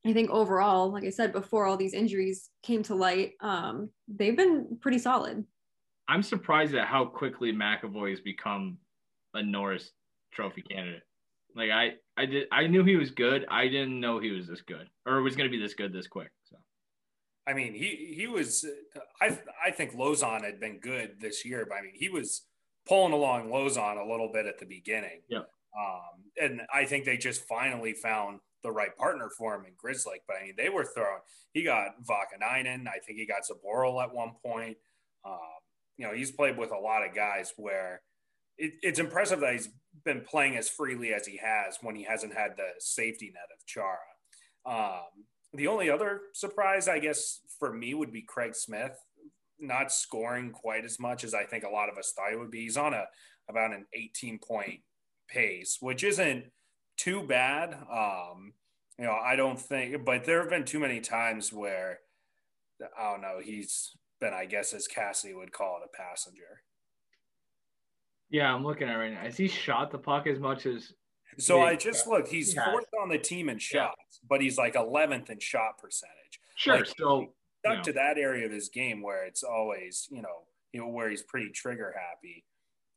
I 0.06 0.14
think 0.14 0.30
overall, 0.30 0.92
like 0.92 1.04
I 1.04 1.10
said 1.10 1.34
before, 1.34 1.66
all 1.66 1.78
these 1.78 1.94
injuries 1.94 2.50
came 2.62 2.84
to 2.84 2.96
light. 2.96 3.32
Um, 3.42 3.90
they've 4.08 4.38
been 4.38 4.78
pretty 4.80 5.00
solid. 5.00 5.44
I'm 6.08 6.22
surprised 6.22 6.76
at 6.76 6.86
how 6.86 7.06
quickly 7.06 7.52
McAvoy 7.52 8.12
has 8.12 8.20
become 8.22 8.78
a 9.34 9.42
Norris 9.42 9.92
Trophy 10.32 10.62
candidate. 10.62 11.02
Like 11.56 11.72
I, 11.72 11.94
I 12.18 12.26
did, 12.28 12.48
I 12.52 12.68
knew 12.68 12.84
he 12.84 12.98
was 12.98 13.10
good. 13.10 13.46
I 13.50 13.68
didn't 13.68 14.00
know 14.00 14.20
he 14.20 14.30
was 14.30 14.48
this 14.48 14.62
good, 14.62 14.88
or 15.08 15.22
was 15.22 15.36
going 15.36 15.50
to 15.50 15.58
be 15.58 15.62
this 15.62 15.74
good 15.74 15.92
this 15.92 16.08
quick. 16.08 16.30
So, 16.44 16.58
I 17.48 17.54
mean, 17.54 17.74
he 17.74 18.14
he 18.16 18.28
was. 18.28 18.66
I 19.22 19.40
I 19.66 19.72
think 19.72 19.96
Lauzon 19.96 20.44
had 20.44 20.60
been 20.60 20.80
good 20.80 21.16
this 21.20 21.46
year, 21.46 21.66
but 21.68 21.76
I 21.76 21.82
mean, 21.82 21.94
he 21.96 22.10
was 22.10 22.46
pulling 22.88 23.14
along 23.14 23.48
Lauzon 23.48 24.06
a 24.06 24.08
little 24.08 24.30
bit 24.32 24.46
at 24.46 24.60
the 24.60 24.66
beginning. 24.66 25.22
Yeah. 25.30 25.40
Um, 25.80 26.24
and 26.40 26.62
I 26.74 26.86
think 26.86 27.06
they 27.06 27.18
just 27.18 27.48
finally 27.48 27.94
found 27.94 28.40
the 28.66 28.72
right 28.72 28.96
partner 28.98 29.30
for 29.38 29.56
him 29.56 29.66
in 29.66 29.74
Grzelcyk. 29.74 30.24
But 30.28 30.38
I 30.42 30.46
mean, 30.46 30.56
they 30.58 30.70
were 30.70 30.86
throwing. 30.86 31.22
He 31.54 31.64
got 31.64 32.04
Vaakanainen. 32.04 32.88
I 32.88 33.00
think 33.00 33.20
he 33.20 33.26
got 33.26 33.44
Zboril 33.44 34.04
at 34.04 34.14
one 34.14 34.32
point. 34.46 34.78
Um, 35.26 35.40
you 35.98 36.06
know, 36.06 36.14
he's 36.14 36.32
played 36.32 36.58
with 36.58 36.72
a 36.72 36.78
lot 36.78 37.08
of 37.08 37.16
guys 37.16 37.54
where 37.58 38.02
it, 38.58 38.74
it's 38.82 39.00
impressive 39.00 39.40
that 39.40 39.54
he's 39.54 39.70
been 40.04 40.22
playing 40.22 40.58
as 40.58 40.70
freely 40.70 41.14
as 41.14 41.26
he 41.26 41.38
has 41.38 41.78
when 41.82 41.96
he 41.96 42.04
hasn't 42.04 42.34
had 42.34 42.52
the 42.58 42.68
safety 42.80 43.32
net 43.34 43.50
of 43.54 43.66
Chara. 43.66 43.98
Um, 44.66 45.26
the 45.54 45.68
only 45.68 45.90
other 45.90 46.22
surprise, 46.34 46.88
I 46.88 47.00
guess, 47.00 47.40
for 47.60 47.72
me 47.72 47.94
would 47.94 48.12
be 48.12 48.22
Craig 48.22 48.56
Smith 48.56 48.98
not 49.60 49.92
scoring 49.92 50.52
quite 50.52 50.84
as 50.84 51.00
much 51.00 51.24
as 51.24 51.34
I 51.34 51.44
think 51.44 51.64
a 51.64 51.70
lot 51.70 51.90
of 51.90 51.98
us 51.98 52.14
thought 52.16 52.32
he 52.32 52.36
would 52.36 52.52
be. 52.52 52.64
He's 52.64 52.78
on 52.78 52.94
a 52.94 53.06
about 53.48 53.74
an 53.74 53.86
18 53.94 54.40
point 54.40 54.82
pace, 55.30 55.78
which 55.80 56.04
isn't 56.04 56.46
too 56.98 57.24
bad. 57.24 57.74
Um, 57.74 58.54
you 58.98 59.06
know, 59.06 59.14
I 59.14 59.36
don't 59.36 59.60
think, 59.60 60.06
but 60.06 60.26
there 60.26 60.40
have 60.40 60.50
been 60.50 60.66
too 60.66 60.80
many 60.80 61.02
times 61.02 61.52
where 61.52 62.00
I 62.98 63.12
don't 63.12 63.22
know. 63.22 63.40
He's 63.44 63.92
been, 64.20 64.34
I 64.34 64.46
guess, 64.46 64.74
as 64.74 64.88
Cassidy 64.88 65.34
would 65.34 65.52
call 65.52 65.80
it, 65.82 65.90
a 65.94 65.98
passenger. 65.98 66.64
Yeah, 68.30 68.54
I'm 68.54 68.64
looking 68.64 68.90
at 68.90 68.96
right 68.96 69.14
now. 69.14 69.22
Has 69.22 69.38
he 69.38 69.48
shot 69.48 69.92
the 69.92 69.98
puck 69.98 70.28
as 70.28 70.40
much 70.40 70.66
as? 70.66 70.94
So 71.38 71.62
I 71.62 71.76
just 71.76 72.08
looked. 72.08 72.30
He's 72.30 72.54
he 72.54 72.60
fourth 72.60 72.86
on 73.02 73.10
the 73.10 73.18
team 73.18 73.50
in 73.50 73.60
shots, 73.60 74.20
yeah. 74.22 74.28
but 74.30 74.42
he's 74.42 74.58
like 74.58 74.76
11th 74.76 75.30
in 75.30 75.40
shot 75.40 75.78
percentage. 75.78 76.40
Sure. 76.56 76.78
Like, 76.78 76.86
so 76.86 77.34
stuck 77.60 77.72
you 77.72 77.78
know. 77.78 77.84
to 77.84 77.94
that 77.94 78.18
area 78.18 78.46
of 78.46 78.52
his 78.52 78.70
game 78.70 79.02
where 79.02 79.26
it's 79.26 79.44
always, 79.44 80.08
you 80.10 80.22
know, 80.22 80.44
you 80.72 80.80
know, 80.80 80.88
where 80.88 81.10
he's 81.10 81.24
pretty 81.24 81.50
trigger 81.50 81.94
happy. 81.96 82.46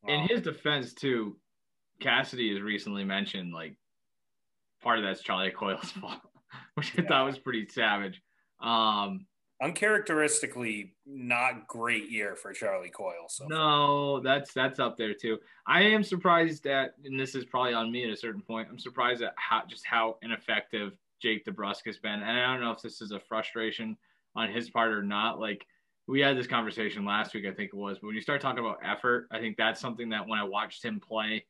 In 0.07 0.21
um, 0.21 0.27
his 0.29 0.41
defense, 0.41 0.93
too, 0.93 1.37
Cassidy 2.01 2.53
has 2.53 2.61
recently 2.61 3.03
mentioned 3.03 3.53
like 3.53 3.75
part 4.81 4.99
of 4.99 5.05
that's 5.05 5.21
Charlie 5.21 5.51
Coyle's 5.51 5.91
fault, 6.01 6.19
which 6.75 6.97
I 6.97 7.03
thought 7.03 7.25
was 7.25 7.37
pretty 7.37 7.67
savage. 7.67 8.21
Um, 8.61 9.25
uncharacteristically 9.61 10.93
not 11.05 11.67
great 11.67 12.09
year 12.09 12.35
for 12.35 12.53
Charlie 12.53 12.89
Coyle. 12.89 13.27
So 13.27 13.45
no, 13.47 14.19
that's 14.21 14.53
that's 14.53 14.79
up 14.79 14.97
there 14.97 15.13
too. 15.13 15.37
I 15.67 15.81
am 15.81 16.03
surprised 16.03 16.65
at, 16.67 16.93
and 17.03 17.19
this 17.19 17.35
is 17.35 17.45
probably 17.45 17.73
on 17.73 17.91
me 17.91 18.05
at 18.05 18.09
a 18.09 18.17
certain 18.17 18.41
point. 18.41 18.67
I'm 18.71 18.79
surprised 18.79 19.21
at 19.21 19.33
how 19.37 19.63
just 19.67 19.85
how 19.85 20.17
ineffective 20.21 20.93
Jake 21.21 21.45
DeBrusk 21.45 21.85
has 21.85 21.97
been, 21.97 22.21
and 22.21 22.23
I 22.23 22.51
don't 22.51 22.61
know 22.61 22.71
if 22.71 22.81
this 22.81 23.01
is 23.01 23.11
a 23.11 23.19
frustration 23.19 23.97
on 24.35 24.51
his 24.51 24.69
part 24.69 24.91
or 24.91 25.03
not. 25.03 25.39
Like 25.39 25.65
we 26.07 26.21
had 26.21 26.37
this 26.37 26.47
conversation 26.47 27.05
last 27.05 27.33
week, 27.33 27.45
I 27.45 27.51
think 27.51 27.71
it 27.73 27.77
was, 27.77 27.97
but 27.99 28.07
when 28.07 28.15
you 28.15 28.21
start 28.21 28.41
talking 28.41 28.63
about 28.63 28.79
effort, 28.83 29.27
I 29.31 29.39
think 29.39 29.57
that's 29.57 29.81
something 29.81 30.09
that 30.09 30.27
when 30.27 30.39
I 30.39 30.43
watched 30.43 30.83
him 30.83 30.99
play, 30.99 31.45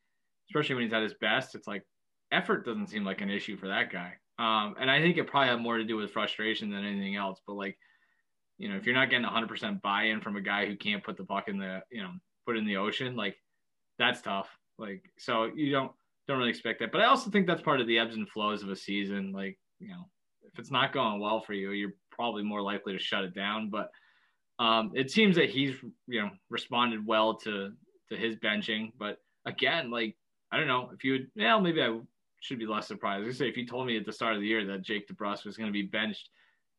especially 0.50 0.76
when 0.76 0.84
he's 0.86 0.94
at 0.94 1.04
his 1.04 1.14
best, 1.22 1.56
it's 1.56 1.68
like 1.68 1.86
effort 2.32 2.66
doesn't 2.66 2.88
seem 2.88 3.04
like 3.04 3.22
an 3.22 3.30
issue 3.30 3.58
for 3.58 3.68
that 3.68 3.92
guy. 3.92 4.14
Um, 4.38 4.76
and 4.80 4.90
I 4.90 5.02
think 5.02 5.18
it 5.18 5.28
probably 5.28 5.50
had 5.50 5.60
more 5.60 5.78
to 5.78 5.84
do 5.84 5.98
with 5.98 6.12
frustration 6.12 6.70
than 6.70 6.86
anything 6.86 7.16
else. 7.16 7.40
But 7.46 7.54
like, 7.54 7.78
you 8.58 8.70
know, 8.70 8.76
if 8.76 8.86
you're 8.86 8.96
not 8.96 9.10
getting 9.10 9.28
100% 9.28 9.82
buy-in 9.82 10.22
from 10.22 10.36
a 10.36 10.42
guy 10.42 10.66
who 10.66 10.78
can't 10.78 11.04
put 11.04 11.18
the 11.18 11.26
puck 11.26 11.48
in 11.48 11.58
the, 11.58 11.82
you 11.92 12.02
know, 12.02 12.12
put 12.46 12.58
in 12.58 12.66
the 12.66 12.78
ocean, 12.78 13.16
like 13.16 13.36
that's 13.98 14.22
tough. 14.22 14.48
Like, 14.78 15.04
so 15.18 15.52
you 15.54 15.72
don't 15.72 15.92
don't 16.28 16.38
really 16.38 16.52
expect 16.52 16.80
that. 16.80 16.92
But 16.92 17.02
I 17.02 17.06
also 17.06 17.30
think 17.30 17.48
that's 17.48 17.62
part 17.62 17.82
of 17.82 17.88
the 17.88 18.00
ebbs 18.00 18.16
and 18.16 18.30
flows 18.30 18.64
of 18.64 18.70
a 18.70 18.76
season. 18.76 19.32
Like, 19.34 19.58
you 19.80 19.90
know, 19.90 20.10
if 20.44 20.58
it's 20.60 20.72
not 20.72 20.94
going 20.94 21.20
well 21.20 21.42
for 21.42 21.54
you, 21.54 21.72
you're 21.72 21.94
probably 22.12 22.44
more 22.44 22.62
likely 22.62 22.94
to 22.94 23.00
shut 23.00 23.24
it 23.24 23.34
down. 23.34 23.70
But 23.70 23.90
um, 24.60 24.92
it 24.94 25.10
seems 25.10 25.36
that 25.38 25.50
he's, 25.50 25.76
you 26.08 26.22
know, 26.22 26.30
responded 26.50 27.06
well 27.06 27.36
to 27.40 27.72
to 28.10 28.18
his 28.18 28.36
benching. 28.36 28.92
But 28.98 29.18
again, 29.46 29.92
like 29.92 30.16
I 30.52 30.58
don't 30.58 30.68
know 30.68 30.92
if 30.94 31.04
you 31.04 31.14
would, 31.14 31.28
yeah, 31.36 31.60
maybe 31.60 31.82
I 31.82 32.00
should 32.40 32.60
be 32.60 32.66
less 32.66 32.88
surprised. 32.88 33.28
I 33.28 33.32
say 33.32 33.50
if 33.50 33.58
you 33.58 33.66
told 33.66 33.88
me 33.88 33.98
at 33.98 34.06
the 34.06 34.14
start 34.14 34.36
of 34.36 34.42
the 34.42 34.48
year 34.48 34.66
that 34.66 34.82
Jake 34.82 35.08
DeBrusk 35.08 35.46
was 35.46 35.58
going 35.58 35.68
to 35.68 35.74
be 35.74 35.84
benched 35.84 36.30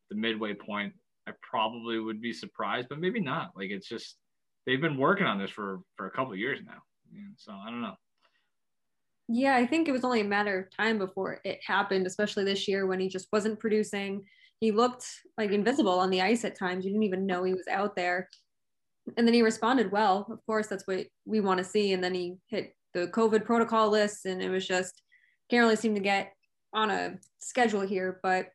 the 0.09 0.15
midway 0.15 0.53
point, 0.53 0.93
I 1.27 1.31
probably 1.41 1.99
would 1.99 2.21
be 2.21 2.33
surprised, 2.33 2.89
but 2.89 2.99
maybe 2.99 3.19
not. 3.19 3.51
Like 3.55 3.69
it's 3.69 3.87
just 3.87 4.17
they've 4.65 4.81
been 4.81 4.97
working 4.97 5.25
on 5.25 5.39
this 5.39 5.51
for 5.51 5.79
for 5.95 6.07
a 6.07 6.11
couple 6.11 6.35
years 6.35 6.59
now, 6.65 6.81
so 7.37 7.51
I 7.53 7.69
don't 7.69 7.81
know. 7.81 7.95
Yeah, 9.27 9.55
I 9.55 9.65
think 9.65 9.87
it 9.87 9.93
was 9.93 10.03
only 10.03 10.21
a 10.21 10.25
matter 10.25 10.59
of 10.59 10.75
time 10.75 10.97
before 10.97 11.39
it 11.45 11.59
happened, 11.65 12.05
especially 12.05 12.43
this 12.43 12.67
year 12.67 12.85
when 12.85 12.99
he 12.99 13.07
just 13.07 13.27
wasn't 13.31 13.59
producing. 13.59 14.23
He 14.59 14.71
looked 14.71 15.05
like 15.37 15.51
invisible 15.51 15.97
on 15.99 16.09
the 16.09 16.21
ice 16.21 16.43
at 16.43 16.57
times. 16.57 16.83
You 16.83 16.91
didn't 16.91 17.03
even 17.03 17.25
know 17.25 17.43
he 17.43 17.53
was 17.53 17.67
out 17.71 17.95
there. 17.95 18.29
And 19.17 19.25
then 19.25 19.33
he 19.33 19.41
responded 19.41 19.91
well. 19.91 20.27
Of 20.29 20.45
course, 20.45 20.67
that's 20.67 20.85
what 20.85 21.07
we 21.25 21.39
want 21.39 21.59
to 21.59 21.63
see. 21.63 21.93
And 21.93 22.03
then 22.03 22.13
he 22.13 22.35
hit 22.47 22.75
the 22.93 23.07
COVID 23.07 23.45
protocol 23.45 23.89
list, 23.89 24.25
and 24.25 24.41
it 24.41 24.49
was 24.49 24.67
just 24.67 25.01
can't 25.51 25.63
really 25.63 25.75
seem 25.75 25.95
to 25.95 26.01
get 26.01 26.33
on 26.73 26.89
a 26.89 27.17
schedule 27.39 27.81
here, 27.81 28.19
but 28.23 28.47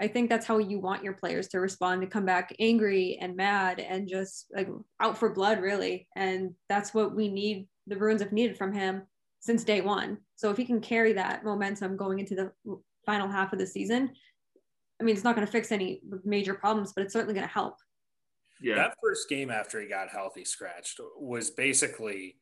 I 0.00 0.08
think 0.08 0.28
that's 0.28 0.46
how 0.46 0.58
you 0.58 0.80
want 0.80 1.04
your 1.04 1.12
players 1.12 1.46
to 1.48 1.60
respond 1.60 2.00
to 2.00 2.08
come 2.08 2.26
back 2.26 2.54
angry 2.58 3.16
and 3.20 3.36
mad 3.36 3.78
and 3.78 4.08
just 4.08 4.46
like 4.52 4.68
out 5.00 5.16
for 5.16 5.30
blood, 5.30 5.60
really. 5.60 6.08
And 6.16 6.54
that's 6.68 6.92
what 6.92 7.14
we 7.14 7.28
need. 7.28 7.68
The 7.86 7.94
Bruins 7.94 8.20
have 8.20 8.32
needed 8.32 8.58
from 8.58 8.72
him 8.72 9.02
since 9.38 9.62
day 9.62 9.80
one. 9.80 10.18
So 10.34 10.50
if 10.50 10.56
he 10.56 10.64
can 10.64 10.80
carry 10.80 11.12
that 11.12 11.44
momentum 11.44 11.96
going 11.96 12.18
into 12.18 12.34
the 12.34 12.50
final 13.06 13.28
half 13.28 13.52
of 13.52 13.60
the 13.60 13.66
season, 13.66 14.10
I 15.00 15.04
mean, 15.04 15.14
it's 15.14 15.24
not 15.24 15.36
going 15.36 15.46
to 15.46 15.52
fix 15.52 15.70
any 15.70 16.00
major 16.24 16.54
problems, 16.54 16.92
but 16.92 17.04
it's 17.04 17.12
certainly 17.12 17.34
going 17.34 17.46
to 17.46 17.52
help. 17.52 17.76
Yeah. 18.60 18.74
That 18.74 18.96
first 19.00 19.28
game 19.28 19.50
after 19.50 19.80
he 19.80 19.86
got 19.86 20.08
healthy 20.08 20.44
scratched 20.44 20.98
was 21.20 21.50
basically 21.50 22.38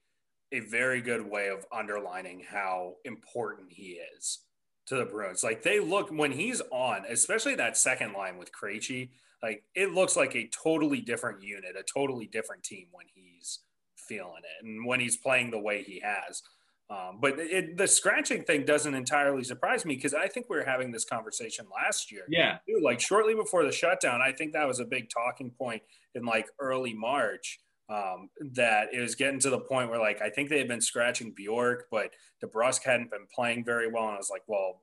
a 0.53 0.61
very 0.61 1.01
good 1.01 1.29
way 1.29 1.49
of 1.49 1.65
underlining 1.73 2.43
how 2.49 2.95
important 3.05 3.73
he 3.73 3.99
is 4.17 4.41
to 4.87 4.97
the 4.97 5.05
Bruins. 5.05 5.43
Like 5.43 5.62
they 5.62 5.81
look 5.81 6.11
when 6.11 6.33
he's 6.33 6.61
on, 6.71 7.05
especially 7.09 7.55
that 7.57 7.77
second 7.77 8.12
line 8.12 8.37
with 8.37 8.51
Krejci. 8.53 9.11
Like 9.43 9.65
it 9.75 9.93
looks 9.93 10.17
like 10.17 10.37
a 10.37 10.49
totally 10.49 11.01
different 11.01 11.43
unit, 11.43 11.75
a 11.79 11.83
totally 11.83 12.27
different 12.27 12.62
team 12.62 12.88
when 12.93 13.07
he's 13.12 13.61
feeling 13.97 14.43
it 14.45 14.65
and 14.65 14.87
when 14.87 15.01
he's 15.01 15.17
playing 15.17 15.51
the 15.51 15.59
way 15.59 15.83
he 15.83 16.01
has. 16.05 16.43
Um, 16.91 17.19
but 17.21 17.38
it, 17.38 17.79
the 17.79 17.87
scratching 17.87 18.43
thing 18.43 18.67
doesn't 18.67 18.95
entirely 18.95 19.45
surprise 19.45 19.87
me 19.87 19.95
because 19.95 20.12
I 20.12 20.29
think 20.29 20.51
we 20.51 20.57
were 20.57 20.65
having 20.65 20.93
this 20.93 21.07
conversation 21.07 21.65
last 21.75 22.12
year. 22.12 22.25
Yeah. 22.29 22.59
Like 22.83 23.01
shortly 23.01 23.35
before 23.35 23.65
the 23.65 23.73
shutdown, 23.73 24.21
I 24.21 24.33
think 24.33 24.53
that 24.53 24.67
was 24.69 24.79
a 24.79 24.85
big 24.85 25.09
talking 25.09 25.51
point 25.51 25.83
in 26.15 26.25
like 26.25 26.49
early 26.59 26.93
March. 26.93 27.61
Um, 27.88 28.31
that 28.55 28.95
it 28.95 29.01
was 29.01 29.14
getting 29.16 29.40
to 29.40 29.51
the 29.51 29.61
point 29.61 29.90
where 29.90 29.99
like 29.99 30.23
I 30.23 30.31
think 30.31 30.49
they 30.49 30.59
had 30.59 30.68
been 30.68 30.81
scratching 30.81 31.33
Bjork, 31.33 31.87
but 31.90 32.11
DeBrusk 32.42 32.85
hadn't 32.85 33.11
been 33.11 33.27
playing 33.35 33.64
very 33.64 33.90
well, 33.90 34.05
and 34.05 34.14
I 34.14 34.16
was 34.16 34.31
like, 34.31 34.45
well, 34.47 34.81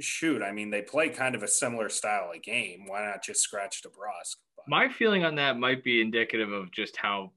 shoot, 0.00 0.42
I 0.42 0.50
mean 0.50 0.70
they 0.70 0.82
play 0.82 1.08
kind 1.08 1.34
of 1.34 1.42
a 1.42 1.48
similar 1.48 1.88
style 1.88 2.30
of 2.34 2.42
game. 2.42 2.86
Why 2.86 3.04
not 3.04 3.22
just 3.22 3.42
scratch 3.42 3.82
DeBrusk? 3.82 4.36
But, 4.56 4.68
My 4.68 4.88
feeling 4.88 5.24
on 5.24 5.36
that 5.36 5.58
might 5.58 5.84
be 5.84 6.00
indicative 6.00 6.50
of 6.50 6.72
just 6.72 6.96
how 6.96 7.32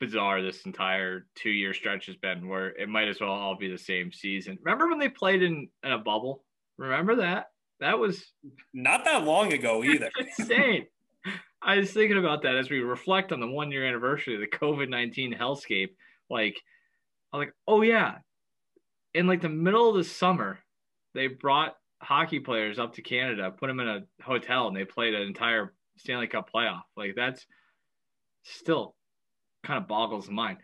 bizarre 0.00 0.42
this 0.42 0.62
entire 0.66 1.26
two 1.34 1.50
year 1.50 1.74
stretch 1.74 2.06
has 2.06 2.16
been, 2.16 2.48
where 2.48 2.68
it 2.70 2.88
might 2.88 3.08
as 3.08 3.20
well 3.20 3.30
all 3.30 3.56
be 3.56 3.70
the 3.70 3.78
same 3.78 4.12
season. 4.12 4.58
Remember 4.62 4.88
when 4.88 4.98
they 4.98 5.08
played 5.08 5.42
in, 5.42 5.68
in 5.82 5.92
a 5.92 5.98
bubble? 5.98 6.44
Remember 6.78 7.16
that? 7.16 7.46
That 7.80 7.98
was 7.98 8.24
not 8.72 9.04
that 9.04 9.24
long 9.24 9.52
ago 9.52 9.84
either. 9.84 10.10
insane. 10.38 10.86
I 11.64 11.76
was 11.78 11.92
thinking 11.92 12.18
about 12.18 12.42
that 12.42 12.56
as 12.56 12.70
we 12.70 12.80
reflect 12.80 13.32
on 13.32 13.40
the 13.40 13.46
one 13.46 13.72
year 13.72 13.86
anniversary 13.86 14.34
of 14.34 14.40
the 14.40 14.46
COVID 14.46 14.88
19 14.88 15.34
hellscape. 15.34 15.90
Like, 16.28 16.60
I'm 17.32 17.40
like, 17.40 17.54
oh, 17.66 17.82
yeah. 17.82 18.16
In 19.14 19.26
like 19.26 19.40
the 19.40 19.48
middle 19.48 19.88
of 19.88 19.96
the 19.96 20.04
summer, 20.04 20.58
they 21.14 21.28
brought 21.28 21.74
hockey 22.02 22.40
players 22.40 22.78
up 22.78 22.94
to 22.94 23.02
Canada, 23.02 23.50
put 23.50 23.68
them 23.68 23.80
in 23.80 23.88
a 23.88 24.02
hotel, 24.22 24.68
and 24.68 24.76
they 24.76 24.84
played 24.84 25.14
an 25.14 25.22
entire 25.22 25.72
Stanley 25.96 26.26
Cup 26.26 26.50
playoff. 26.54 26.82
Like, 26.96 27.14
that's 27.16 27.46
still 28.42 28.94
kind 29.64 29.78
of 29.78 29.88
boggles 29.88 30.26
the 30.26 30.32
mind. 30.32 30.58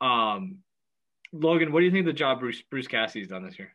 Um, 0.00 0.58
Logan, 1.32 1.72
what 1.72 1.80
do 1.80 1.86
you 1.86 1.92
think 1.92 2.04
the 2.04 2.12
job 2.12 2.40
Bruce 2.40 2.62
Bruce 2.70 2.88
Cassidy's 2.88 3.28
done 3.28 3.44
this 3.44 3.58
year? 3.58 3.74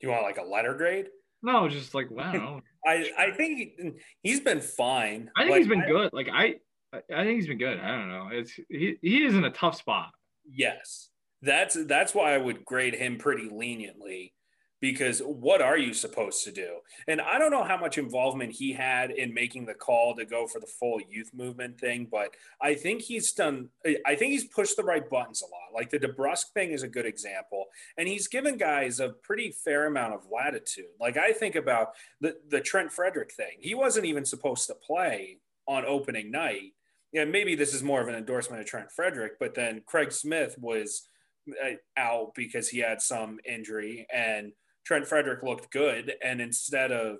Do 0.00 0.06
you 0.06 0.12
want 0.12 0.24
like 0.24 0.38
a 0.38 0.42
letter 0.42 0.74
grade? 0.74 1.06
No, 1.44 1.68
just 1.68 1.94
like 1.94 2.10
wow. 2.10 2.62
I 2.86 3.10
I 3.18 3.30
think 3.32 3.58
he, 3.58 3.90
he's 4.22 4.40
been 4.40 4.62
fine. 4.62 5.30
I 5.36 5.42
think 5.42 5.50
like, 5.50 5.58
he's 5.58 5.68
been 5.68 5.82
I, 5.82 5.86
good. 5.86 6.10
Like 6.14 6.28
I, 6.32 6.54
I 6.92 7.24
think 7.24 7.36
he's 7.36 7.46
been 7.46 7.58
good. 7.58 7.78
I 7.78 7.88
don't 7.88 8.08
know. 8.08 8.28
It's 8.32 8.52
he 8.70 8.96
he 9.02 9.24
is 9.24 9.34
in 9.34 9.44
a 9.44 9.50
tough 9.50 9.76
spot. 9.76 10.10
Yes, 10.50 11.10
that's 11.42 11.76
that's 11.86 12.14
why 12.14 12.34
I 12.34 12.38
would 12.38 12.64
grade 12.64 12.94
him 12.94 13.18
pretty 13.18 13.50
leniently 13.52 14.32
because 14.84 15.20
what 15.20 15.62
are 15.62 15.78
you 15.78 15.94
supposed 15.94 16.44
to 16.44 16.52
do? 16.52 16.76
And 17.08 17.18
I 17.18 17.38
don't 17.38 17.50
know 17.50 17.64
how 17.64 17.78
much 17.78 17.96
involvement 17.96 18.52
he 18.52 18.74
had 18.74 19.10
in 19.12 19.32
making 19.32 19.64
the 19.64 19.72
call 19.72 20.14
to 20.14 20.26
go 20.26 20.46
for 20.46 20.60
the 20.60 20.66
full 20.66 21.00
youth 21.08 21.30
movement 21.32 21.80
thing, 21.80 22.06
but 22.10 22.34
I 22.60 22.74
think 22.74 23.00
he's 23.00 23.32
done, 23.32 23.70
I 24.04 24.14
think 24.14 24.32
he's 24.32 24.44
pushed 24.44 24.76
the 24.76 24.84
right 24.84 25.08
buttons 25.08 25.40
a 25.40 25.46
lot. 25.46 25.72
Like 25.72 25.88
the 25.88 25.98
DeBrusk 25.98 26.52
thing 26.52 26.72
is 26.72 26.82
a 26.82 26.88
good 26.88 27.06
example. 27.06 27.64
And 27.96 28.06
he's 28.06 28.28
given 28.28 28.58
guys 28.58 29.00
a 29.00 29.08
pretty 29.08 29.52
fair 29.52 29.86
amount 29.86 30.12
of 30.12 30.26
latitude. 30.30 30.92
Like 31.00 31.16
I 31.16 31.32
think 31.32 31.54
about 31.54 31.94
the, 32.20 32.36
the 32.50 32.60
Trent 32.60 32.92
Frederick 32.92 33.32
thing. 33.32 33.56
He 33.60 33.74
wasn't 33.74 34.04
even 34.04 34.26
supposed 34.26 34.66
to 34.66 34.74
play 34.74 35.38
on 35.66 35.86
opening 35.86 36.30
night. 36.30 36.74
Yeah, 37.10 37.24
maybe 37.24 37.54
this 37.54 37.72
is 37.72 37.82
more 37.82 38.02
of 38.02 38.08
an 38.08 38.16
endorsement 38.16 38.60
of 38.60 38.66
Trent 38.66 38.92
Frederick, 38.92 39.38
but 39.40 39.54
then 39.54 39.80
Craig 39.86 40.12
Smith 40.12 40.58
was 40.60 41.08
uh, 41.48 41.76
out 41.96 42.34
because 42.34 42.68
he 42.68 42.80
had 42.80 43.00
some 43.00 43.38
injury 43.46 44.06
and 44.12 44.52
Trent 44.84 45.06
Frederick 45.06 45.42
looked 45.42 45.70
good, 45.70 46.14
and 46.22 46.40
instead 46.40 46.92
of 46.92 47.18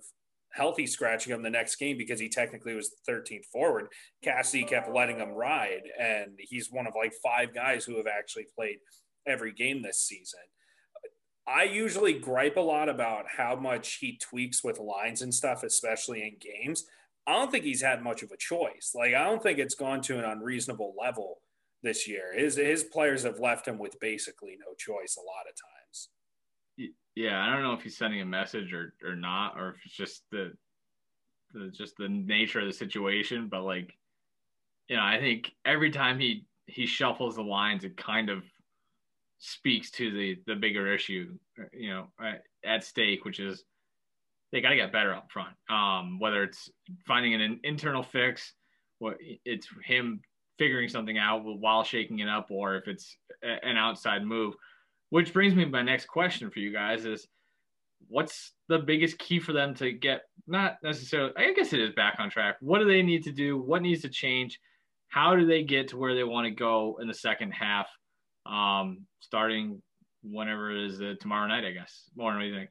healthy 0.53 0.87
scratching 0.87 1.33
him 1.33 1.43
the 1.43 1.51
next 1.51 1.77
game 1.77 1.99
because 1.99 2.21
he 2.21 2.29
technically 2.29 2.75
was 2.75 2.91
the 2.91 3.13
13th 3.13 3.47
forward, 3.47 3.89
Cassidy 4.23 4.65
kept 4.65 4.95
letting 4.95 5.19
him 5.19 5.31
ride, 5.31 5.83
and 5.99 6.33
he's 6.39 6.71
one 6.71 6.87
of 6.87 6.95
like 6.97 7.13
five 7.23 7.55
guys 7.55 7.85
who 7.85 7.97
have 7.97 8.07
actually 8.07 8.47
played 8.57 8.77
every 9.27 9.53
game 9.53 9.83
this 9.83 10.03
season. 10.03 10.41
I 11.47 11.65
usually 11.65 12.15
gripe 12.15 12.57
a 12.57 12.61
lot 12.61 12.89
about 12.89 13.27
how 13.37 13.57
much 13.57 13.95
he 13.95 14.19
tweaks 14.19 14.65
with 14.65 14.79
lines 14.79 15.23
and 15.23 15.35
stuff, 15.35 15.63
especially 15.63 16.23
in 16.23 16.37
games. 16.41 16.85
I 17.27 17.33
don't 17.33 17.51
think 17.51 17.65
he's 17.65 17.83
had 17.83 18.03
much 18.03 18.23
of 18.23 18.31
a 18.31 18.37
choice. 18.37 18.93
Like 18.95 19.15
I 19.15 19.25
don't 19.25 19.43
think 19.43 19.59
it's 19.59 19.75
gone 19.75 20.01
to 20.03 20.19
an 20.19 20.25
unreasonable 20.25 20.95
level 20.99 21.41
this 21.83 22.09
year. 22.09 22.33
His 22.35 22.57
his 22.57 22.85
players 22.85 23.25
have 23.25 23.41
left 23.41 23.69
him 23.69 23.79
with 23.79 24.01
basically 24.01 24.57
no 24.59 24.75
choice 24.75 25.17
a 25.17 25.21
lot 25.21 25.45
of 25.49 25.55
times 25.55 25.74
yeah, 27.15 27.41
I 27.41 27.51
don't 27.53 27.63
know 27.63 27.75
if 27.75 27.83
he's 27.83 27.97
sending 27.97 28.21
a 28.21 28.27
message 28.27 28.73
or 28.73 28.95
or 29.05 29.15
not, 29.15 29.55
or 29.57 29.71
if 29.71 29.77
it's 29.85 29.95
just 29.95 30.25
the 30.31 30.53
the 31.53 31.69
just 31.69 31.97
the 31.97 32.09
nature 32.09 32.61
of 32.61 32.67
the 32.67 32.73
situation. 32.73 33.49
But 33.49 33.63
like, 33.63 33.97
you 34.89 34.97
know, 34.97 35.03
I 35.03 35.19
think 35.21 35.53
every 35.65 35.91
time 35.91 36.19
he 36.19 36.47
he 36.67 36.87
shuffles 36.87 37.37
the 37.37 37.43
lines, 37.43 37.85
it 37.85 37.97
kind 37.97 38.31
of 38.31 38.43
speaks 39.39 39.91
to 39.93 40.11
the 40.11 40.39
the 40.47 40.57
bigger 40.57 40.93
issue, 40.93 41.37
you 41.73 41.91
know, 41.91 42.07
at 42.65 42.85
stake, 42.85 43.25
which 43.25 43.39
is 43.39 43.65
they 44.51 44.61
got 44.61 44.71
to 44.71 44.77
get 44.77 44.93
better 44.93 45.15
up 45.15 45.31
front. 45.31 45.55
Um, 45.69 46.19
whether 46.19 46.43
it's 46.43 46.71
finding 47.07 47.35
an 47.35 47.61
internal 47.63 48.03
fix, 48.03 48.55
what 48.99 49.19
it's 49.45 49.69
him 49.85 50.21
figuring 50.59 50.89
something 50.89 51.19
out 51.19 51.43
while 51.45 51.85
shaking 51.85 52.21
it 52.21 52.29
up, 52.29 52.51
or 52.51 52.77
if 52.77 52.89
it's 52.89 53.17
an 53.43 53.77
outside 53.77 54.25
move 54.25 54.55
which 55.15 55.33
brings 55.33 55.55
me 55.55 55.65
to 55.65 55.71
my 55.71 55.81
next 55.81 56.07
question 56.07 56.51
for 56.51 56.59
you 56.59 56.73
guys 56.73 57.05
is 57.05 57.29
what's 58.09 58.51
the 58.69 58.81
biggest 58.81 59.17
key 59.17 59.39
for 59.39 59.53
them 59.53 59.73
to 59.73 59.93
get 59.93 60.23
not 60.49 60.79
necessarily 60.83 61.33
I 61.37 61.53
guess 61.53 61.73
it 61.73 61.79
is 61.79 61.91
back 61.91 62.17
on 62.19 62.31
track. 62.31 62.57
What 62.59 62.81
do 62.81 62.85
they 62.85 63.01
need 63.01 63.23
to 63.23 63.31
do? 63.31 63.57
What 63.57 63.83
needs 63.83 64.03
to 64.03 64.09
change? 64.09 64.59
How 65.07 65.37
do 65.37 65.47
they 65.47 65.63
get 65.63 65.87
to 65.89 65.97
where 65.97 66.17
they 66.17 66.25
want 66.25 66.47
to 66.47 66.51
go 66.51 66.99
in 67.01 67.07
the 67.07 67.15
second 67.15 67.53
half? 67.53 67.87
Um, 68.45 69.07
starting 69.21 69.81
whenever 70.25 70.73
it 70.73 70.85
is 70.85 71.01
uh, 71.01 71.15
tomorrow 71.21 71.47
night, 71.47 71.65
I 71.65 71.71
guess. 71.71 72.11
Lauren, 72.17 72.39
what 72.39 72.43
do 72.43 72.49
you 72.49 72.55
think? 72.57 72.71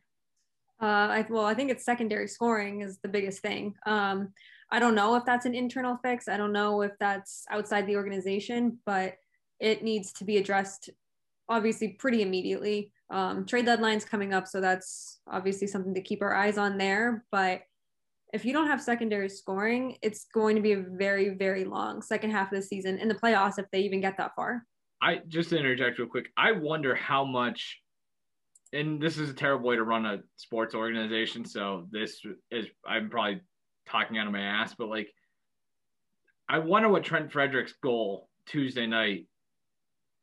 Uh, 0.82 0.86
I, 0.86 1.26
well, 1.30 1.46
I 1.46 1.54
think 1.54 1.72
it's 1.72 1.86
secondary 1.86 2.28
scoring 2.28 2.82
is 2.82 3.00
the 3.02 3.08
biggest 3.08 3.40
thing. 3.40 3.74
Um, 3.86 4.34
I 4.70 4.80
don't 4.80 4.96
know 4.96 5.16
if 5.16 5.24
that's 5.24 5.46
an 5.46 5.56
internal 5.56 5.98
fix. 6.04 6.28
I 6.28 6.36
don't 6.36 6.52
know 6.52 6.82
if 6.82 6.92
that's 7.00 7.46
outside 7.50 7.88
the 7.88 7.96
organization, 7.96 8.80
but 8.86 9.14
it 9.62 9.82
needs 9.82 10.12
to 10.12 10.26
be 10.26 10.36
addressed 10.36 10.90
obviously 11.50 11.90
pretty 12.00 12.22
immediately. 12.22 12.92
Um, 13.10 13.46
trade 13.46 13.66
deadline's 13.66 14.06
coming 14.06 14.34
up, 14.34 14.48
so 14.48 14.62
that's 14.62 15.20
obviously 15.28 15.68
something 15.68 15.94
to 15.94 16.02
keep 16.02 16.22
our 16.22 16.34
eyes 16.34 16.58
on 16.58 16.78
there. 16.78 17.26
But 17.32 17.62
if 18.34 18.44
you 18.46 18.54
don't 18.54 18.68
have 18.68 18.82
secondary 18.82 19.30
scoring, 19.30 19.98
it's 20.02 20.26
going 20.34 20.56
to 20.56 20.62
be 20.62 20.72
a 20.72 20.84
very, 20.98 21.30
very 21.30 21.66
long 21.66 22.02
second 22.02 22.32
half 22.32 22.52
of 22.52 22.58
the 22.58 22.66
season 22.66 22.98
in 22.98 23.08
the 23.08 23.16
playoffs 23.16 23.60
if 23.60 23.66
they 23.72 23.82
even 23.82 24.02
get 24.02 24.18
that 24.18 24.32
far. 24.36 24.64
I 25.02 25.22
just 25.28 25.50
to 25.50 25.58
interject 25.58 26.00
real 26.00 26.08
quick. 26.08 26.30
I 26.36 26.54
wonder 26.54 26.96
how 26.96 27.26
much, 27.26 27.80
and 28.72 29.00
this 29.00 29.18
is 29.18 29.30
a 29.30 29.34
terrible 29.34 29.70
way 29.70 29.76
to 29.76 29.84
run 29.84 30.06
a 30.06 30.20
sports 30.38 30.74
organization. 30.74 31.46
So 31.46 31.88
this 31.92 32.22
is 32.50 32.66
I'm 32.88 33.10
probably 33.10 33.42
talking 33.86 34.18
out 34.18 34.26
of 34.26 34.34
my 34.34 34.42
ass, 34.42 34.74
but 34.76 34.90
like, 34.90 35.14
I 36.50 36.60
wonder 36.60 36.90
what 36.90 37.04
Trent 37.04 37.32
Frederick's 37.32 37.74
goal 37.84 38.30
Tuesday 38.48 38.88
night 38.88 39.28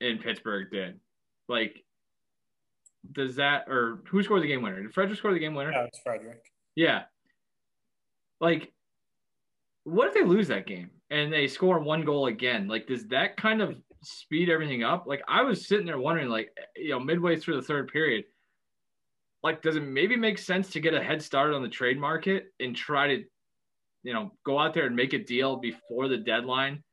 in 0.01 0.19
Pittsburgh 0.19 0.69
did. 0.73 0.99
Like, 1.51 1.85
does 3.11 3.37
that 3.37 3.65
or 3.69 4.03
who 4.07 4.23
scored 4.23 4.43
the 4.43 4.47
game 4.47 4.63
winner? 4.63 4.81
Did 4.81 4.95
Frederick 4.95 5.19
score 5.19 5.33
the 5.33 5.41
game 5.41 5.55
winner? 5.55 5.73
Yeah, 5.73 5.85
it's 5.85 5.99
Frederick. 5.99 6.45
Yeah. 6.77 7.03
Like, 8.41 8.73
what 9.83 10.07
if 10.07 10.15
they 10.15 10.23
lose 10.23 10.47
that 10.49 10.67
game 10.67 10.91
and 11.11 11.33
they 11.33 11.49
score 11.49 11.81
one 11.81 12.05
goal 12.05 12.27
again? 12.27 12.69
Like, 12.69 12.87
does 12.87 13.09
that 13.09 13.37
kind 13.37 13.61
of 13.61 13.77
speed 14.03 14.49
everything 14.49 14.85
up? 14.85 15.07
Like, 15.09 15.23
I 15.27 15.43
was 15.43 15.67
sitting 15.67 15.87
there 15.87 15.99
wondering, 15.99 16.29
like, 16.29 16.57
you 16.77 16.91
know, 16.91 17.01
midway 17.01 17.37
through 17.37 17.57
the 17.57 17.67
third 17.67 17.89
period, 17.89 18.25
like, 19.43 19.61
does 19.61 19.75
it 19.75 19.83
maybe 19.83 20.15
make 20.17 20.39
sense 20.39 20.71
to 20.71 20.81
get 20.81 20.95
a 20.95 21.03
head 21.03 21.21
start 21.21 21.53
on 21.53 21.63
the 21.63 21.69
trade 21.69 21.99
market 21.99 22.53
and 22.61 22.77
try 22.77 23.09
to, 23.09 23.25
you 24.05 24.15
know, 24.15 24.33
go 24.47 24.59
out 24.59 24.73
there 24.73 24.87
and 24.87 24.95
make 24.95 25.15
a 25.15 25.19
deal 25.19 25.57
before 25.57 26.07
the 26.07 26.19
deadline 26.19 26.85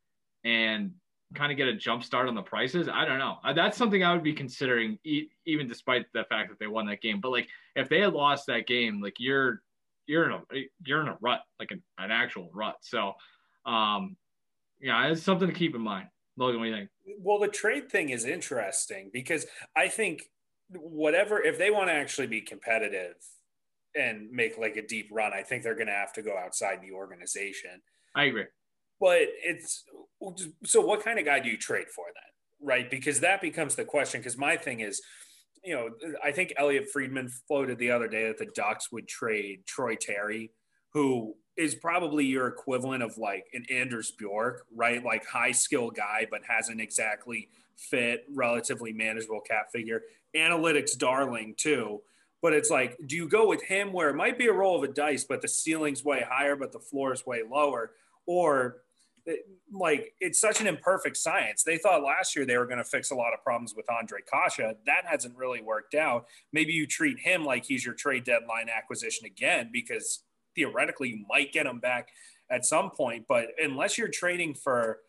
and 0.44 0.94
kind 1.36 1.52
of 1.52 1.58
get 1.58 1.68
a 1.68 1.74
jump 1.74 2.04
start 2.04 2.28
on 2.28 2.36
the 2.36 2.42
prices. 2.42 2.88
I 2.88 3.06
don't 3.06 3.20
know. 3.20 3.38
Uh, 3.44 3.54
that's 3.54 3.78
something 3.78 4.04
I 4.04 4.14
would 4.14 4.24
be 4.24 4.34
considering, 4.34 4.98
even 5.04 5.68
despite 5.68 6.06
the 6.14 6.24
fact 6.26 6.50
that 6.50 6.60
they 6.60 6.68
won 6.68 6.86
that 6.88 7.02
game. 7.02 7.20
But 7.20 7.32
like, 7.32 7.48
if 7.76 7.90
they 7.90 8.00
had 8.00 8.14
lost 8.14 8.48
that 8.48 8.68
game, 8.68 9.02
like 9.02 9.16
you're 9.20 9.62
you're 10.06 10.26
in 10.26 10.32
a 10.32 10.42
you're 10.86 11.02
in 11.02 11.08
a 11.08 11.18
rut, 11.20 11.42
like 11.60 11.72
an, 11.72 11.84
an 11.98 12.12
actual 12.12 12.50
rut. 12.54 12.78
So, 12.82 13.14
um, 13.66 14.16
yeah, 14.80 15.08
it's 15.08 15.24
something 15.24 15.48
to 15.48 15.54
keep 15.54 15.76
in 15.76 15.82
mind. 15.82 16.08
Logan, 16.38 16.60
what 16.60 16.66
do 16.66 16.70
you 16.70 16.76
think? 16.76 16.90
Well, 17.20 17.40
the 17.40 17.48
trade 17.48 17.90
thing 17.90 18.10
is 18.10 18.26
interesting 18.26 19.10
because 19.12 19.46
I 19.76 19.88
think 19.88 20.30
whatever 20.70 21.42
if 21.42 21.58
they 21.58 21.72
want 21.72 21.90
to 21.90 21.94
actually 21.94 22.28
be 22.28 22.42
competitive 22.42 23.16
and 23.96 24.32
make 24.32 24.58
like 24.58 24.78
a 24.78 24.86
deep 24.86 25.10
run, 25.12 25.34
I 25.34 25.42
think 25.42 25.64
they're 25.64 25.76
going 25.76 25.88
to 25.88 25.94
have 25.94 26.14
to 26.14 26.22
go 26.22 26.38
outside 26.38 26.82
the 26.82 26.92
organization. 26.92 27.82
I 28.16 28.26
agree. 28.26 28.46
But 29.00 29.22
it's 29.44 29.84
so 30.66 30.82
what 30.82 31.04
kind 31.04 31.20
of 31.20 31.26
guy 31.26 31.40
do 31.40 31.50
you 31.50 31.58
trade 31.58 31.90
for 31.90 32.06
then? 32.08 32.68
Right? 32.68 32.90
Because 32.90 33.20
that 33.20 33.42
becomes 33.42 33.76
the 33.76 33.86
question. 33.86 34.20
Because 34.20 34.38
my 34.38 34.58
thing 34.58 34.80
is, 34.80 35.02
you 35.64 35.76
know, 35.76 35.90
I 36.24 36.32
think 36.32 36.54
Elliotte 36.58 36.90
Friedman 36.90 37.30
floated 37.48 37.78
the 37.78 37.92
other 37.92 38.08
day 38.08 38.28
that 38.28 38.38
the 38.38 38.52
Ducks 38.56 38.92
would 38.92 39.08
trade 39.08 39.66
Troy 39.66 39.96
Terry, 39.96 40.52
who 40.94 41.36
is 41.58 41.76
probably 41.76 42.26
your 42.26 42.48
equivalent 42.48 43.04
of 43.04 43.18
like 43.18 43.46
an 43.54 43.66
Anders 43.72 44.12
Bjork, 44.12 44.66
right? 44.74 45.04
Like 45.04 45.26
high 45.26 45.52
skill 45.52 45.90
guy, 45.90 46.28
but 46.30 46.42
hasn't 46.48 46.80
exactly 46.80 47.50
fit, 47.76 48.26
relatively 48.34 48.94
manageable 48.94 49.42
cap 49.42 49.72
figure. 49.72 50.04
Analytics 50.36 50.98
darling 50.98 51.56
too. 51.58 52.02
But 52.42 52.54
it's 52.54 52.70
like, 52.70 52.98
do 53.08 53.16
you 53.16 53.28
go 53.28 53.48
with 53.48 53.64
him 53.64 53.92
where 53.92 54.10
it 54.10 54.16
might 54.16 54.38
be 54.38 54.48
a 54.48 54.54
roll 54.54 54.78
of 54.78 54.84
a 54.84 54.94
dice, 54.94 55.24
but 55.24 55.42
the 55.42 55.48
ceiling's 55.48 56.06
way 56.06 56.24
higher, 56.28 56.56
but 56.56 56.72
the 56.72 56.80
floor 56.80 57.12
is 57.12 57.26
way 57.26 57.42
lower? 57.50 57.92
Or 58.28 58.78
like 59.72 60.14
it's 60.20 60.40
such 60.40 60.62
an 60.62 60.68
imperfect 60.68 61.18
science. 61.18 61.64
They 61.64 61.78
thought 61.78 62.04
last 62.04 62.36
year 62.36 62.46
they 62.46 62.58
were 62.58 62.66
going 62.66 62.78
to 62.78 62.84
fix 62.84 63.12
a 63.12 63.16
lot 63.16 63.34
of 63.34 63.44
problems 63.44 63.74
with 63.76 63.86
Ondrej 63.88 64.26
Kase. 64.32 64.76
That 64.86 65.06
hasn't 65.06 65.36
really 65.36 65.62
worked 65.62 65.96
out. 65.96 66.26
Maybe 66.54 66.74
you 66.74 66.88
treat 66.88 67.20
him 67.20 67.44
like 67.44 67.66
he's 67.66 67.86
your 67.86 67.96
trade 67.96 68.24
deadline 68.24 68.70
acquisition 68.70 69.26
again 69.26 69.70
because 69.72 70.24
theoretically 70.56 71.10
you 71.10 71.26
might 71.30 71.52
get 71.52 71.66
him 71.66 71.80
back 71.80 72.10
at 72.50 72.66
some 72.66 72.90
point. 72.92 73.26
But 73.28 73.48
unless 73.62 73.98
you're 73.98 74.08
trading 74.08 74.54
for 74.54 75.00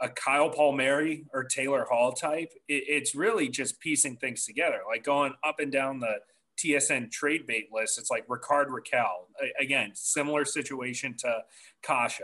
a 0.00 0.08
Kyle 0.08 0.50
Palmieri 0.50 1.26
or 1.34 1.44
Taylor 1.44 1.86
Hall 1.90 2.12
type, 2.12 2.52
it, 2.68 2.84
it's 2.88 3.14
really 3.14 3.48
just 3.48 3.80
piecing 3.80 4.16
things 4.16 4.44
together, 4.44 4.80
like 4.88 5.04
going 5.04 5.34
up 5.44 5.60
and 5.60 5.70
down 5.70 6.00
the 6.00 6.14
TSN 6.60 7.10
trade 7.10 7.46
bait 7.46 7.68
list. 7.72 7.98
It's 7.98 8.10
like 8.10 8.24
Rickard 8.28 8.68
Rakell. 8.68 9.26
Again, 9.58 9.92
similar 9.94 10.44
situation 10.44 11.14
to 11.18 11.40
Kase, 11.82 12.20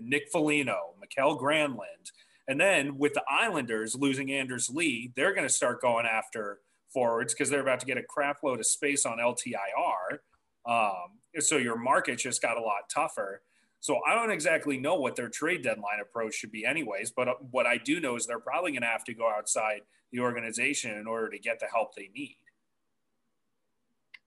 Nick 0.00 0.28
Foligno, 0.30 0.94
Mikael 1.00 1.38
Granlund. 1.38 2.12
And 2.48 2.60
then 2.60 2.98
with 2.98 3.14
the 3.14 3.22
Islanders 3.28 3.94
losing 3.94 4.32
Anders 4.32 4.70
Lee, 4.70 5.12
they're 5.16 5.34
going 5.34 5.46
to 5.46 5.52
start 5.52 5.80
going 5.80 6.06
after 6.06 6.60
forwards 6.92 7.32
because 7.32 7.50
they're 7.50 7.60
about 7.60 7.80
to 7.80 7.86
get 7.86 7.98
a 7.98 8.02
crap 8.02 8.42
load 8.42 8.60
of 8.60 8.66
space 8.66 9.06
on 9.06 9.18
LTIR. 9.18 10.18
Um, 10.66 11.18
so 11.40 11.56
your 11.56 11.76
market 11.76 12.18
just 12.18 12.42
got 12.42 12.56
a 12.56 12.60
lot 12.60 12.88
tougher. 12.92 13.42
So 13.80 13.98
I 14.06 14.14
don't 14.14 14.30
exactly 14.30 14.78
know 14.78 14.94
what 14.94 15.16
their 15.16 15.28
trade 15.28 15.62
deadline 15.62 16.00
approach 16.00 16.34
should 16.34 16.52
be, 16.52 16.64
anyways. 16.64 17.10
But 17.10 17.28
uh, 17.28 17.34
what 17.50 17.66
I 17.66 17.78
do 17.78 18.00
know 18.00 18.14
is 18.16 18.26
they're 18.26 18.38
probably 18.38 18.70
going 18.70 18.82
to 18.82 18.88
have 18.88 19.04
to 19.04 19.14
go 19.14 19.28
outside 19.28 19.80
the 20.12 20.20
organization 20.20 20.96
in 20.98 21.06
order 21.06 21.30
to 21.30 21.38
get 21.38 21.58
the 21.58 21.66
help 21.66 21.94
they 21.94 22.10
need. 22.14 22.36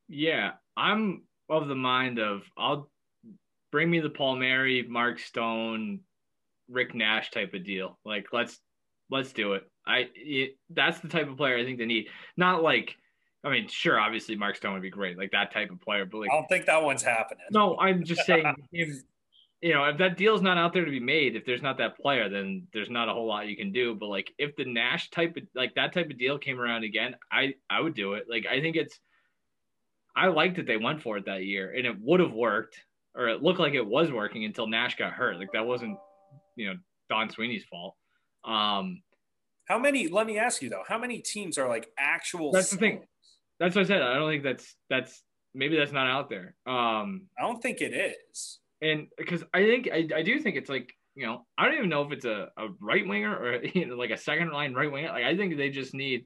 Yeah, 0.07 0.51
I'm 0.77 1.23
of 1.49 1.67
the 1.67 1.75
mind 1.75 2.19
of 2.19 2.43
I'll 2.57 2.89
bring 3.71 3.89
me 3.89 3.99
the 3.99 4.09
Palmieri, 4.09 4.83
Mark 4.87 5.19
Stone, 5.19 5.99
Rick 6.69 6.95
Nash 6.95 7.31
type 7.31 7.53
of 7.53 7.63
deal. 7.63 7.99
Like 8.05 8.27
let's 8.31 8.59
let's 9.09 9.33
do 9.33 9.53
it. 9.53 9.63
I 9.87 10.09
it, 10.15 10.57
that's 10.69 10.99
the 10.99 11.07
type 11.07 11.29
of 11.29 11.37
player 11.37 11.57
I 11.57 11.63
think 11.63 11.77
they 11.77 11.85
need. 11.85 12.07
Not 12.37 12.63
like 12.63 12.95
I 13.43 13.49
mean, 13.49 13.67
sure, 13.67 13.99
obviously 13.99 14.35
Mark 14.35 14.55
Stone 14.55 14.73
would 14.73 14.81
be 14.81 14.89
great, 14.89 15.17
like 15.17 15.31
that 15.31 15.53
type 15.53 15.69
of 15.69 15.79
player. 15.79 16.05
But 16.05 16.17
like, 16.17 16.31
I 16.31 16.35
don't 16.35 16.47
think 16.47 16.65
that 16.65 16.81
one's 16.81 17.03
happening. 17.03 17.45
No, 17.51 17.77
I'm 17.77 18.03
just 18.03 18.21
saying, 18.25 18.51
if 18.71 19.03
you 19.61 19.73
know, 19.73 19.85
if 19.85 19.97
that 19.99 20.17
deal's 20.17 20.41
not 20.41 20.57
out 20.57 20.73
there 20.73 20.83
to 20.83 20.91
be 20.91 20.99
made, 20.99 21.35
if 21.35 21.45
there's 21.45 21.61
not 21.61 21.77
that 21.77 21.97
player, 21.97 22.27
then 22.27 22.67
there's 22.73 22.89
not 22.89 23.07
a 23.07 23.13
whole 23.13 23.27
lot 23.27 23.47
you 23.47 23.55
can 23.55 23.71
do. 23.71 23.93
But 23.93 24.07
like, 24.07 24.31
if 24.39 24.55
the 24.55 24.65
Nash 24.65 25.11
type 25.11 25.37
of 25.37 25.43
like 25.53 25.75
that 25.75 25.93
type 25.93 26.09
of 26.09 26.17
deal 26.17 26.39
came 26.39 26.59
around 26.59 26.83
again, 26.83 27.15
I 27.31 27.53
I 27.69 27.81
would 27.81 27.93
do 27.93 28.13
it. 28.13 28.25
Like, 28.27 28.47
I 28.47 28.61
think 28.61 28.75
it's 28.75 28.99
I 30.15 30.27
liked 30.27 30.57
that 30.57 30.65
they 30.65 30.77
went 30.77 31.01
for 31.01 31.17
it 31.17 31.25
that 31.25 31.43
year, 31.43 31.73
and 31.75 31.85
it 31.85 31.95
would 31.99 32.19
have 32.19 32.33
worked, 32.33 32.79
or 33.15 33.27
it 33.27 33.43
looked 33.43 33.59
like 33.59 33.73
it 33.73 33.85
was 33.85 34.11
working 34.11 34.45
until 34.45 34.67
Nash 34.67 34.95
got 34.95 35.13
hurt. 35.13 35.37
Like 35.37 35.51
that 35.53 35.65
wasn't, 35.65 35.97
you 36.55 36.67
know, 36.67 36.75
Don 37.09 37.29
Sweeney's 37.29 37.65
fault. 37.65 37.95
Um, 38.45 39.01
how 39.67 39.79
many? 39.79 40.07
Let 40.07 40.27
me 40.27 40.37
ask 40.37 40.61
you 40.61 40.69
though, 40.69 40.83
how 40.87 40.97
many 40.97 41.19
teams 41.19 41.57
are 41.57 41.67
like 41.67 41.89
actual? 41.97 42.51
That's 42.51 42.69
the 42.69 42.77
thing. 42.77 43.05
That's 43.59 43.75
what 43.75 43.85
I 43.85 43.87
said. 43.87 44.01
I 44.01 44.15
don't 44.15 44.29
think 44.29 44.43
that's 44.43 44.75
that's 44.89 45.23
maybe 45.53 45.77
that's 45.77 45.91
not 45.91 46.07
out 46.07 46.29
there. 46.29 46.55
Um, 46.67 47.27
I 47.37 47.43
don't 47.43 47.61
think 47.61 47.81
it 47.81 47.93
is. 47.93 48.59
And 48.81 49.07
because 49.17 49.43
I 49.53 49.63
think 49.63 49.89
I, 49.91 50.07
I 50.15 50.21
do 50.21 50.39
think 50.39 50.55
it's 50.57 50.69
like 50.69 50.93
you 51.15 51.25
know 51.25 51.45
I 51.57 51.65
don't 51.65 51.77
even 51.77 51.89
know 51.89 52.03
if 52.03 52.11
it's 52.11 52.25
a, 52.25 52.49
a 52.57 52.67
right 52.79 53.07
winger 53.07 53.35
or 53.35 53.63
you 53.73 53.87
know, 53.87 53.95
like 53.95 54.11
a 54.11 54.17
second 54.17 54.51
line 54.51 54.73
right 54.73 54.91
winger. 54.91 55.09
Like 55.09 55.23
I 55.23 55.35
think 55.35 55.57
they 55.57 55.69
just 55.69 55.93
need 55.93 56.25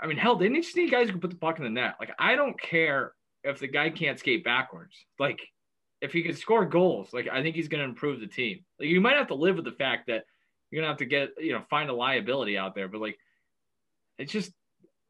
I 0.00 0.06
mean, 0.06 0.16
hell, 0.16 0.36
they 0.36 0.48
need 0.48 0.64
guys 0.90 1.06
who 1.06 1.12
can 1.12 1.20
put 1.20 1.30
the 1.30 1.36
puck 1.36 1.58
in 1.58 1.64
the 1.64 1.70
net. 1.70 1.94
Like, 2.00 2.12
I 2.18 2.34
don't 2.34 2.60
care 2.60 3.12
if 3.44 3.58
the 3.58 3.68
guy 3.68 3.90
can't 3.90 4.18
skate 4.18 4.44
backwards. 4.44 4.96
Like, 5.18 5.40
if 6.00 6.12
he 6.12 6.22
can 6.22 6.34
score 6.34 6.66
goals, 6.66 7.12
like 7.12 7.28
I 7.32 7.42
think 7.42 7.54
he's 7.54 7.68
going 7.68 7.82
to 7.82 7.88
improve 7.88 8.20
the 8.20 8.26
team. 8.26 8.64
Like, 8.78 8.88
you 8.88 9.00
might 9.00 9.16
have 9.16 9.28
to 9.28 9.34
live 9.34 9.56
with 9.56 9.64
the 9.64 9.72
fact 9.72 10.08
that 10.08 10.24
you're 10.70 10.82
going 10.82 10.86
to 10.86 10.92
have 10.92 10.98
to 10.98 11.04
get, 11.04 11.30
you 11.38 11.52
know, 11.52 11.62
find 11.70 11.90
a 11.90 11.94
liability 11.94 12.58
out 12.58 12.74
there. 12.74 12.88
But 12.88 13.00
like, 13.00 13.18
it's 14.18 14.32
just, 14.32 14.52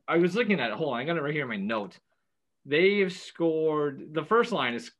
I 0.07 0.19
was 0.19 0.35
looking 0.35 0.61
at 0.61 0.71
it. 0.71 0.77
Hold 0.77 0.93
on, 0.93 1.01
I 1.01 1.05
got 1.05 1.17
it 1.17 1.23
right 1.23 1.33
here 1.33 1.43
in 1.43 1.49
my 1.49 1.57
note. 1.57 1.99
They 2.67 2.99
have 3.01 3.13
scored. 3.13 4.13
The 4.13 4.25
first 4.25 4.53
line 4.53 4.75
is 4.75 4.93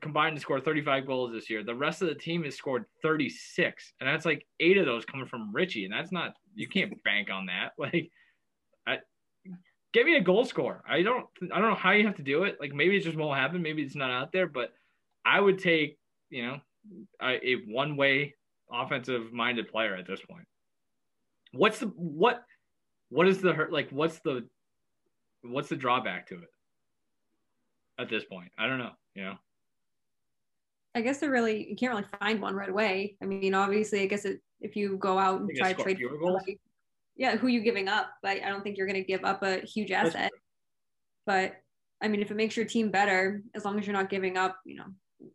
combined 0.00 0.36
to 0.36 0.40
score 0.40 0.60
35 0.60 1.06
goals 1.06 1.32
this 1.32 1.50
year. 1.50 1.62
The 1.62 1.74
rest 1.74 2.02
of 2.02 2.08
the 2.08 2.14
team 2.14 2.42
has 2.44 2.56
scored 2.56 2.84
36, 3.02 3.92
and 4.00 4.08
that's 4.08 4.24
like 4.24 4.44
eight 4.58 4.78
of 4.78 4.86
those 4.86 5.04
coming 5.04 5.26
from 5.26 5.52
Richie, 5.54 5.84
and 5.84 5.92
that's 5.92 6.10
not. 6.10 6.34
You 6.54 6.68
can't 6.68 7.02
bank 7.04 7.30
on 7.30 7.46
that. 7.46 7.72
Like 7.78 8.10
get 9.96 10.04
me 10.04 10.16
a 10.16 10.20
goal 10.20 10.44
score. 10.44 10.82
I 10.86 11.00
don't 11.00 11.24
I 11.50 11.58
don't 11.58 11.70
know 11.70 11.74
how 11.74 11.92
you 11.92 12.06
have 12.06 12.16
to 12.16 12.22
do 12.22 12.44
it. 12.44 12.58
Like 12.60 12.74
maybe 12.74 12.98
it 12.98 13.00
just 13.00 13.16
won't 13.16 13.38
happen. 13.38 13.62
Maybe 13.62 13.82
it's 13.82 13.96
not 13.96 14.10
out 14.10 14.30
there, 14.30 14.46
but 14.46 14.74
I 15.24 15.40
would 15.40 15.58
take, 15.58 15.96
you 16.28 16.46
know, 16.46 16.60
a, 17.22 17.48
a 17.48 17.54
one 17.66 17.96
way 17.96 18.34
offensive 18.70 19.32
minded 19.32 19.68
player 19.68 19.94
at 19.94 20.06
this 20.06 20.20
point. 20.20 20.46
What's 21.52 21.78
the 21.78 21.86
what 21.86 22.42
what 23.08 23.26
is 23.26 23.40
the 23.40 23.54
hurt 23.54 23.72
like 23.72 23.88
what's 23.90 24.18
the 24.18 24.46
what's 25.42 25.70
the 25.70 25.76
drawback 25.76 26.28
to 26.28 26.34
it 26.34 26.50
at 27.98 28.10
this 28.10 28.24
point? 28.24 28.52
I 28.58 28.66
don't 28.66 28.78
know, 28.78 28.92
you 29.14 29.22
know. 29.22 29.36
I 30.94 31.00
guess 31.00 31.20
they're 31.20 31.30
really 31.30 31.70
you 31.70 31.76
can't 31.76 31.94
really 31.94 32.06
find 32.20 32.42
one 32.42 32.54
right 32.54 32.68
away. 32.68 33.16
I 33.22 33.24
mean, 33.24 33.54
obviously, 33.54 34.02
I 34.02 34.06
guess 34.06 34.26
it, 34.26 34.42
if 34.60 34.76
you 34.76 34.98
go 34.98 35.18
out 35.18 35.40
and 35.40 35.50
try 35.56 35.72
to 35.72 35.82
trade 35.82 35.98
somebody, 36.20 36.58
yeah, 37.16 37.36
who 37.36 37.48
you 37.48 37.60
giving 37.60 37.88
up? 37.88 38.10
But 38.22 38.42
I 38.42 38.48
don't 38.48 38.62
think 38.62 38.76
you're 38.76 38.86
going 38.86 39.02
to 39.02 39.06
give 39.06 39.24
up 39.24 39.42
a 39.42 39.60
huge 39.60 39.90
asset. 39.90 40.30
But 41.24 41.54
I 42.02 42.08
mean, 42.08 42.20
if 42.20 42.30
it 42.30 42.36
makes 42.36 42.56
your 42.56 42.66
team 42.66 42.90
better, 42.90 43.42
as 43.54 43.64
long 43.64 43.78
as 43.78 43.86
you're 43.86 43.96
not 43.96 44.10
giving 44.10 44.36
up, 44.36 44.58
you 44.64 44.76
know, 44.76 44.86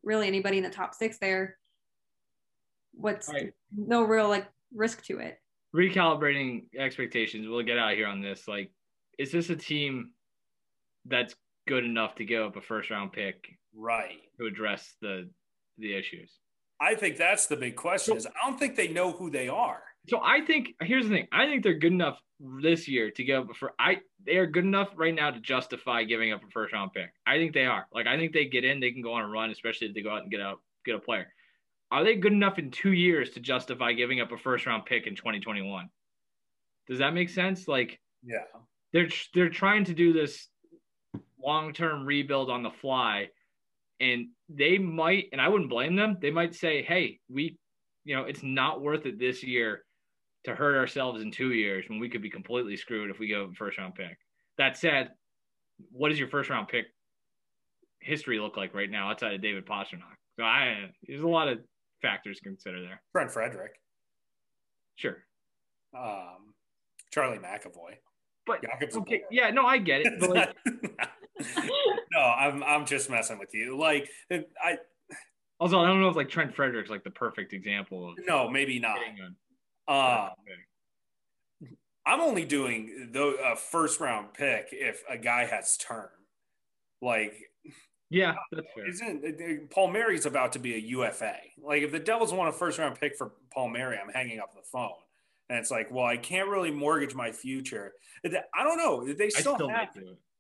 really 0.04 0.28
anybody 0.28 0.58
in 0.58 0.63
the 0.63 0.70
top 0.70 0.94
six 0.94 1.17
there, 1.20 1.58
what's 2.94 3.30
right. 3.30 3.54
no 3.76 4.04
real 4.04 4.30
like 4.30 4.48
risk 4.74 5.04
to 5.06 5.20
it. 5.20 5.39
Recalibrating 5.76 6.65
expectations. 6.78 7.48
We'll 7.48 7.63
get 7.63 7.78
out 7.78 7.94
here 7.94 8.08
on 8.08 8.22
this. 8.22 8.48
Like, 8.48 8.72
is 9.17 9.32
this 9.32 9.50
a 9.50 9.56
team 9.56 10.12
that's 11.06 11.36
good 11.67 11.86
enough 11.86 12.15
to 12.15 12.26
give 12.26 12.44
up 12.44 12.56
a 12.58 12.62
first 12.62 12.89
round 12.89 13.13
pick, 13.13 13.48
right, 13.76 14.20
to 14.39 14.46
address 14.46 14.96
the 15.02 15.30
the 15.78 15.96
issues? 15.96 16.39
I 16.80 16.96
think 16.96 17.17
that's 17.17 17.48
the 17.48 17.56
big 17.56 17.76
question. 17.76 18.17
Is 18.17 18.28
I 18.28 18.32
don't 18.46 18.60
think 18.60 18.76
they 18.76 18.88
know 18.89 19.12
who 19.12 19.30
they 19.30 19.48
are. 19.48 19.84
So 20.09 20.19
I 20.21 20.41
think 20.41 20.69
here's 20.81 21.07
the 21.07 21.15
thing. 21.15 21.27
I 21.31 21.45
think 21.45 21.63
they're 21.63 21.77
good 21.77 21.93
enough 21.93 22.19
this 22.39 22.87
year 22.87 23.11
to 23.11 23.23
give 23.23 23.49
up 23.49 23.55
for 23.55 23.73
I 23.79 23.97
they 24.25 24.37
are 24.37 24.47
good 24.47 24.63
enough 24.63 24.89
right 24.95 25.13
now 25.13 25.29
to 25.29 25.39
justify 25.39 26.03
giving 26.03 26.31
up 26.31 26.43
a 26.43 26.49
first 26.49 26.73
round 26.73 26.91
pick. 26.93 27.13
I 27.25 27.37
think 27.37 27.53
they 27.53 27.65
are. 27.65 27.87
Like 27.93 28.07
I 28.07 28.17
think 28.17 28.33
they 28.33 28.45
get 28.45 28.65
in, 28.65 28.79
they 28.79 28.91
can 28.91 29.03
go 29.03 29.13
on 29.13 29.23
a 29.23 29.27
run, 29.27 29.51
especially 29.51 29.87
if 29.87 29.93
they 29.93 30.01
go 30.01 30.11
out 30.11 30.23
and 30.23 30.31
get 30.31 30.39
a 30.39 30.55
get 30.85 30.95
a 30.95 30.99
player. 30.99 31.31
Are 31.91 32.03
they 32.03 32.15
good 32.15 32.33
enough 32.33 32.57
in 32.57 32.71
two 32.71 32.93
years 32.93 33.31
to 33.31 33.39
justify 33.39 33.93
giving 33.93 34.21
up 34.21 34.31
a 34.31 34.37
first 34.37 34.65
round 34.65 34.85
pick 34.85 35.07
in 35.07 35.15
2021? 35.15 35.89
Does 36.87 36.99
that 36.99 37.13
make 37.13 37.29
sense? 37.29 37.67
Like, 37.67 37.99
yeah, 38.23 38.45
they're 38.93 39.09
they're 39.35 39.49
trying 39.49 39.85
to 39.85 39.93
do 39.93 40.13
this 40.13 40.47
long 41.43 41.73
term 41.73 42.05
rebuild 42.05 42.49
on 42.49 42.63
the 42.63 42.71
fly, 42.71 43.27
and 43.99 44.29
they 44.49 44.79
might, 44.79 45.25
and 45.31 45.39
I 45.39 45.47
wouldn't 45.47 45.69
blame 45.69 45.95
them. 45.95 46.17
They 46.19 46.31
might 46.31 46.55
say, 46.55 46.81
"Hey, 46.81 47.19
we, 47.29 47.59
you 48.03 48.15
know, 48.15 48.23
it's 48.23 48.41
not 48.41 48.81
worth 48.81 49.05
it 49.05 49.19
this 49.19 49.43
year 49.43 49.83
to 50.45 50.56
hurt 50.56 50.75
ourselves 50.75 51.21
in 51.21 51.32
two 51.32 51.54
years 51.54 51.86
when 51.88 51.99
we 51.99 52.10
could 52.10 52.21
be 52.21 52.30
completely 52.30 52.75
screwed 52.75 53.10
if 53.10 53.19
we 53.19 53.27
go 53.27 53.51
first 53.56 53.77
round 53.77 53.95
pick. 53.95 54.17
That 54.58 54.77
said, 54.77 55.12
what 55.91 56.10
does 56.10 56.19
your 56.19 56.27
first 56.27 56.49
round 56.49 56.67
pick 56.67 56.86
history 57.99 58.39
look 58.39 58.58
like 58.58 58.73
right 58.73 58.89
now 58.89 59.12
outside 59.12 59.34
of 59.34 59.41
David 59.41 59.65
Pastrnak? 59.65 60.17
So 60.38 60.43
I 60.43 60.91
there's 61.08 61.23
a 61.23 61.27
lot 61.27 61.47
of 61.47 61.60
factors 62.01 62.38
to 62.38 62.43
consider 62.43 62.82
there. 62.82 63.01
Trent 63.12 63.32
Frederick, 63.32 63.73
Sure. 64.95 65.17
Um, 65.97 66.54
Charlie 67.12 67.39
McAvoy. 67.39 67.95
But 68.45 68.63
okay, 68.95 69.23
yeah, 69.30 69.51
no, 69.51 69.65
I 69.65 69.77
get 69.77 70.01
it. 70.01 70.21
Like, 70.21 70.56
no, 72.12 72.19
I'm 72.19 72.63
I'm 72.63 72.86
just 72.86 73.10
messing 73.10 73.38
with 73.39 73.54
you. 73.54 73.77
Like 73.77 74.10
I 74.32 74.77
also 75.60 75.80
I 75.80 75.88
don't 75.88 76.01
know 76.01 76.10
if 76.10 76.15
like 76.15 76.30
Trent 76.30 76.56
Frederick's 76.56 76.89
like 76.89 77.04
the 77.04 77.12
perfect 77.12 77.54
example 77.54 78.10
of 78.10 78.15
no, 78.25 78.49
maybe 78.49 78.80
not. 78.80 78.97
Uh, 79.91 80.30
I'm 82.06 82.21
only 82.21 82.45
doing 82.45 83.10
the 83.12 83.36
a 83.51 83.56
first 83.56 83.99
round 83.99 84.34
pick 84.34 84.69
if 84.71 85.04
a 85.10 85.17
guy 85.17 85.45
has 85.45 85.77
term. 85.77 86.10
Like, 87.01 87.34
yeah, 88.10 88.32
uh, 88.32 88.36
that's 88.54 88.67
fair. 88.73 88.89
Isn't 88.89 89.23
uh, 89.23 89.27
uh, 89.27 89.67
Palmieri's 89.69 90.25
about 90.25 90.54
to 90.54 90.60
be 90.60 90.75
a 90.75 90.77
UFA? 90.77 91.36
Like, 91.62 91.84
if 91.84 91.91
the 91.91 91.99
Devils 91.99 92.34
want 92.34 92.49
a 92.49 92.54
first 92.58 92.80
round 92.80 92.99
pick 92.99 93.17
for 93.17 93.34
Palmieri, 93.54 93.97
I'm 93.97 94.12
hanging 94.12 94.39
up 94.39 94.54
the 94.54 94.62
phone. 94.63 94.91
And 95.49 95.60
it's 95.60 95.71
like, 95.71 95.91
well, 95.91 96.06
I 96.06 96.15
can't 96.15 96.47
really 96.47 96.71
mortgage 96.71 97.13
my 97.13 97.32
future. 97.32 97.93
I 98.25 98.63
don't 98.63 98.77
know. 98.77 99.13
They 99.13 99.30
still, 99.30 99.56
still 99.56 99.69
have 99.69 99.89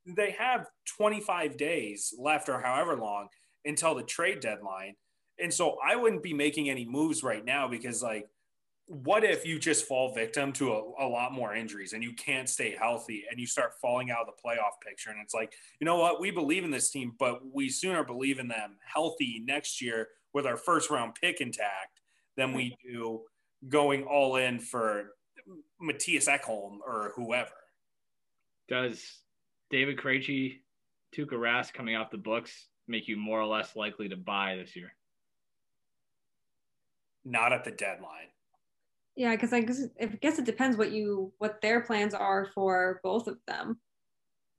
they 0.05 0.31
have 0.31 0.67
25 0.97 1.57
days 1.57 2.13
left 2.17 2.47
or 2.47 2.61
however 2.61 2.95
long 2.95 3.27
until 3.65 3.95
the 3.95 4.03
trade 4.03 4.39
deadline. 4.39 4.95
And 5.37 5.53
so 5.53 5.77
I 5.85 5.97
wouldn't 5.97 6.23
be 6.23 6.33
making 6.33 6.69
any 6.69 6.85
moves 6.85 7.23
right 7.23 7.43
now 7.43 7.67
because, 7.67 8.01
like, 8.01 8.29
what 8.91 9.23
if 9.23 9.45
you 9.45 9.57
just 9.57 9.85
fall 9.85 10.13
victim 10.13 10.51
to 10.51 10.73
a, 10.73 11.05
a, 11.05 11.07
lot 11.07 11.31
more 11.31 11.55
injuries 11.55 11.93
and 11.93 12.03
you 12.03 12.11
can't 12.13 12.49
stay 12.49 12.75
healthy 12.77 13.23
and 13.31 13.39
you 13.39 13.47
start 13.47 13.71
falling 13.81 14.11
out 14.11 14.19
of 14.19 14.27
the 14.27 14.41
playoff 14.45 14.85
picture? 14.85 15.11
And 15.11 15.19
it's 15.23 15.33
like, 15.33 15.53
you 15.79 15.85
know 15.85 15.97
what? 15.97 16.19
We 16.19 16.29
believe 16.29 16.65
in 16.65 16.71
this 16.71 16.91
team, 16.91 17.13
but 17.17 17.39
we 17.53 17.69
sooner 17.69 18.03
believe 18.03 18.37
in 18.37 18.49
them 18.49 18.75
healthy 18.83 19.41
next 19.45 19.81
year 19.81 20.09
with 20.33 20.45
our 20.45 20.57
first 20.57 20.89
round 20.89 21.15
pick 21.15 21.39
intact 21.39 22.01
than 22.35 22.53
we 22.53 22.75
do 22.83 23.21
going 23.69 24.03
all 24.03 24.35
in 24.35 24.59
for 24.59 25.11
Mattias 25.81 26.27
Ekholm 26.27 26.79
or 26.85 27.13
whoever. 27.15 27.49
Does 28.67 29.01
David 29.69 29.97
Krejci, 29.97 30.59
Tuukka 31.15 31.33
Rask 31.33 31.71
coming 31.71 31.95
off 31.95 32.11
the 32.11 32.17
books 32.17 32.67
make 32.89 33.07
you 33.07 33.15
more 33.15 33.39
or 33.39 33.47
less 33.47 33.73
likely 33.73 34.09
to 34.09 34.17
buy 34.17 34.57
this 34.57 34.75
year? 34.75 34.93
Not 37.23 37.53
at 37.53 37.63
the 37.63 37.71
deadline. 37.71 38.30
Yeah, 39.15 39.31
because 39.31 39.53
I 39.53 39.61
guess 39.61 39.83
I 39.99 40.05
guess 40.05 40.39
it 40.39 40.45
depends 40.45 40.77
what 40.77 40.91
you 40.91 41.33
what 41.37 41.61
their 41.61 41.81
plans 41.81 42.13
are 42.13 42.47
for 42.55 42.99
both 43.03 43.27
of 43.27 43.37
them. 43.47 43.79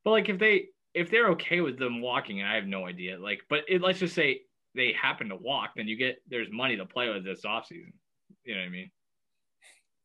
But 0.05 0.11
like 0.11 0.29
if 0.29 0.39
they 0.39 0.67
if 0.95 1.11
they're 1.11 1.31
okay 1.31 1.61
with 1.61 1.79
them 1.79 2.03
walking, 2.03 2.41
and 2.41 2.49
I 2.49 2.55
have 2.55 2.67
no 2.67 2.87
idea. 2.87 3.19
Like, 3.19 3.43
but 3.49 3.61
it, 3.69 3.81
let's 3.81 3.99
just 3.99 4.15
say 4.15 4.43
they 4.75 4.93
happen 4.93 5.29
to 5.31 5.37
walk, 5.37 5.71
then 5.77 5.89
you 5.89 5.97
get 5.97 6.23
there's 6.29 6.49
money 6.51 6.77
to 6.77 6.87
play 6.87 7.09
with 7.09 7.25
this 7.25 7.43
offseason. 7.45 7.93
You 8.45 8.55
know 8.55 8.61
what 8.61 8.67
I 8.67 8.71
mean? 8.71 8.91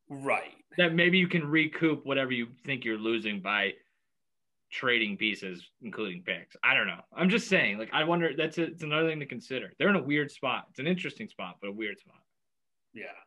Right. 0.10 0.54
That 0.78 0.94
maybe 0.94 1.18
you 1.18 1.28
can 1.28 1.48
recoup 1.48 2.06
whatever 2.06 2.32
you 2.32 2.48
think 2.66 2.86
you're 2.86 2.98
losing 2.98 3.42
by 3.42 3.74
trading 4.72 5.18
pieces, 5.18 5.70
including 5.82 6.24
picks. 6.24 6.56
I 6.64 6.74
don't 6.74 6.88
know. 6.88 7.02
I'm 7.16 7.30
just 7.30 7.48
saying. 7.48 7.78
Like, 7.78 7.90
I 7.94 8.04
wonder. 8.04 8.32
That's 8.36 8.58
a, 8.58 8.64
it's 8.64 8.84
another 8.84 9.10
thing 9.10 9.20
to 9.20 9.26
consider. 9.26 9.74
They're 9.78 9.90
in 9.90 9.96
a 9.96 10.04
weird 10.04 10.32
spot. 10.32 10.66
It's 10.70 10.80
an 10.80 10.88
interesting 10.88 11.28
spot, 11.28 11.56
but 11.62 11.70
a 11.70 11.74
weird 11.74 12.00
spot. 12.00 12.22
Yeah, 12.94 13.06
it, 13.08 13.27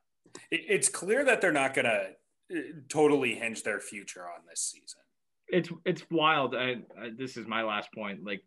it's 0.50 0.88
clear 0.88 1.24
that 1.24 1.40
they're 1.40 1.52
not 1.52 1.74
going 1.74 1.86
to 1.86 2.06
uh, 2.52 2.62
totally 2.88 3.34
hinge 3.34 3.62
their 3.62 3.80
future 3.80 4.22
on 4.22 4.42
this 4.48 4.60
season. 4.62 5.00
It's 5.48 5.68
it's 5.84 6.04
wild. 6.10 6.54
I, 6.54 6.76
I, 7.00 7.10
this 7.16 7.36
is 7.36 7.46
my 7.46 7.62
last 7.62 7.92
point. 7.92 8.24
Like, 8.24 8.42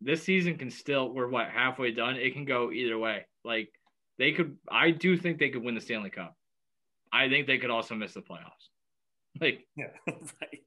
this 0.00 0.22
season 0.22 0.56
can 0.58 0.70
still. 0.70 1.12
We're 1.12 1.28
what 1.28 1.48
halfway 1.48 1.92
done. 1.92 2.16
It 2.16 2.32
can 2.32 2.44
go 2.44 2.72
either 2.72 2.98
way. 2.98 3.26
Like, 3.44 3.70
they 4.18 4.32
could. 4.32 4.56
I 4.70 4.90
do 4.90 5.16
think 5.16 5.38
they 5.38 5.50
could 5.50 5.62
win 5.62 5.74
the 5.76 5.80
Stanley 5.80 6.10
Cup. 6.10 6.36
I 7.12 7.28
think 7.28 7.46
they 7.46 7.58
could 7.58 7.70
also 7.70 7.94
miss 7.94 8.14
the 8.14 8.20
playoffs. 8.20 8.68
Like, 9.40 9.68
yeah, 9.76 9.84
right. 10.08 10.62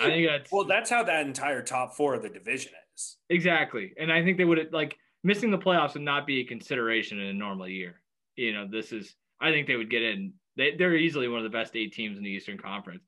I 0.00 0.06
think 0.06 0.28
that's 0.28 0.50
well. 0.50 0.64
That's 0.64 0.88
how 0.88 1.02
that 1.02 1.26
entire 1.26 1.60
top 1.62 1.96
four 1.96 2.14
of 2.14 2.22
the 2.22 2.30
division 2.30 2.72
is. 2.94 3.18
Exactly, 3.28 3.92
and 3.98 4.10
I 4.10 4.24
think 4.24 4.38
they 4.38 4.46
would 4.46 4.72
like 4.72 4.96
missing 5.22 5.50
the 5.50 5.58
playoffs 5.58 5.92
would 5.94 6.02
not 6.02 6.26
be 6.26 6.40
a 6.40 6.44
consideration 6.44 7.20
in 7.20 7.26
a 7.26 7.34
normal 7.34 7.68
year. 7.68 8.00
You 8.36 8.54
know, 8.54 8.66
this 8.70 8.92
is. 8.92 9.14
I 9.40 9.50
think 9.50 9.66
they 9.66 9.76
would 9.76 9.90
get 9.90 10.02
in. 10.02 10.32
They, 10.56 10.74
they're 10.76 10.96
easily 10.96 11.28
one 11.28 11.38
of 11.38 11.44
the 11.44 11.56
best 11.56 11.76
eight 11.76 11.92
teams 11.92 12.16
in 12.16 12.24
the 12.24 12.30
Eastern 12.30 12.58
Conference. 12.58 13.04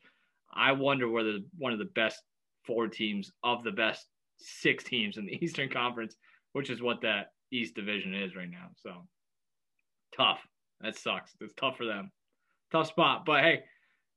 I 0.53 0.73
wonder 0.73 1.09
whether 1.09 1.39
one 1.57 1.73
of 1.73 1.79
the 1.79 1.87
best 1.87 2.23
four 2.65 2.89
teams 2.89 3.33
of 3.43 3.65
the 3.65 3.73
best 3.73 4.07
six 4.39 4.85
teams 4.85 5.17
in 5.17 5.27
the 5.27 5.39
Eastern 5.45 5.69
Conference, 5.69 6.17
which 6.53 6.71
is 6.71 6.83
what 6.83 7.01
that 7.03 7.33
East 7.51 7.75
Division 7.75 8.15
is 8.15 8.37
right 8.37 8.51
now. 8.51 8.69
So 8.83 9.07
tough. 10.17 10.41
That 10.81 10.97
sucks. 10.97 11.33
It's 11.41 11.55
tough 11.55 11.77
for 11.77 11.85
them. 11.85 12.13
Tough 12.71 12.89
spot. 12.89 13.25
But 13.25 13.43
hey, 13.43 13.65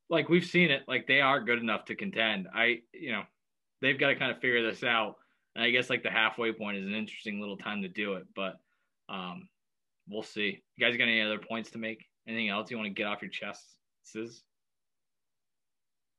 like 0.09 0.29
we've 0.29 0.45
seen 0.45 0.69
it, 0.69 0.83
like 0.87 1.07
they 1.07 1.21
are 1.21 1.41
good 1.41 1.59
enough 1.59 1.85
to 1.85 1.95
contend. 1.95 2.47
I, 2.53 2.79
you 2.93 3.13
know, 3.13 3.23
they've 3.81 3.99
got 3.99 4.09
to 4.09 4.15
kind 4.15 4.31
of 4.31 4.39
figure 4.39 4.69
this 4.69 4.83
out. 4.83 5.15
And 5.55 5.63
I 5.63 5.71
guess 5.71 5.89
like 5.89 6.03
the 6.03 6.11
halfway 6.11 6.51
point 6.51 6.77
is 6.77 6.85
an 6.85 6.93
interesting 6.93 7.39
little 7.39 7.57
time 7.57 7.81
to 7.81 7.87
do 7.87 8.13
it, 8.13 8.25
but 8.35 8.59
um, 9.09 9.47
we'll 10.07 10.23
see. 10.23 10.61
You 10.75 10.85
guys 10.85 10.97
got 10.97 11.03
any 11.03 11.21
other 11.21 11.39
points 11.39 11.71
to 11.71 11.77
make? 11.77 12.05
Anything 12.27 12.49
else 12.49 12.69
you 12.69 12.77
want 12.77 12.87
to 12.87 12.93
get 12.93 13.07
off 13.07 13.21
your 13.21 13.31
chests? 13.31 13.75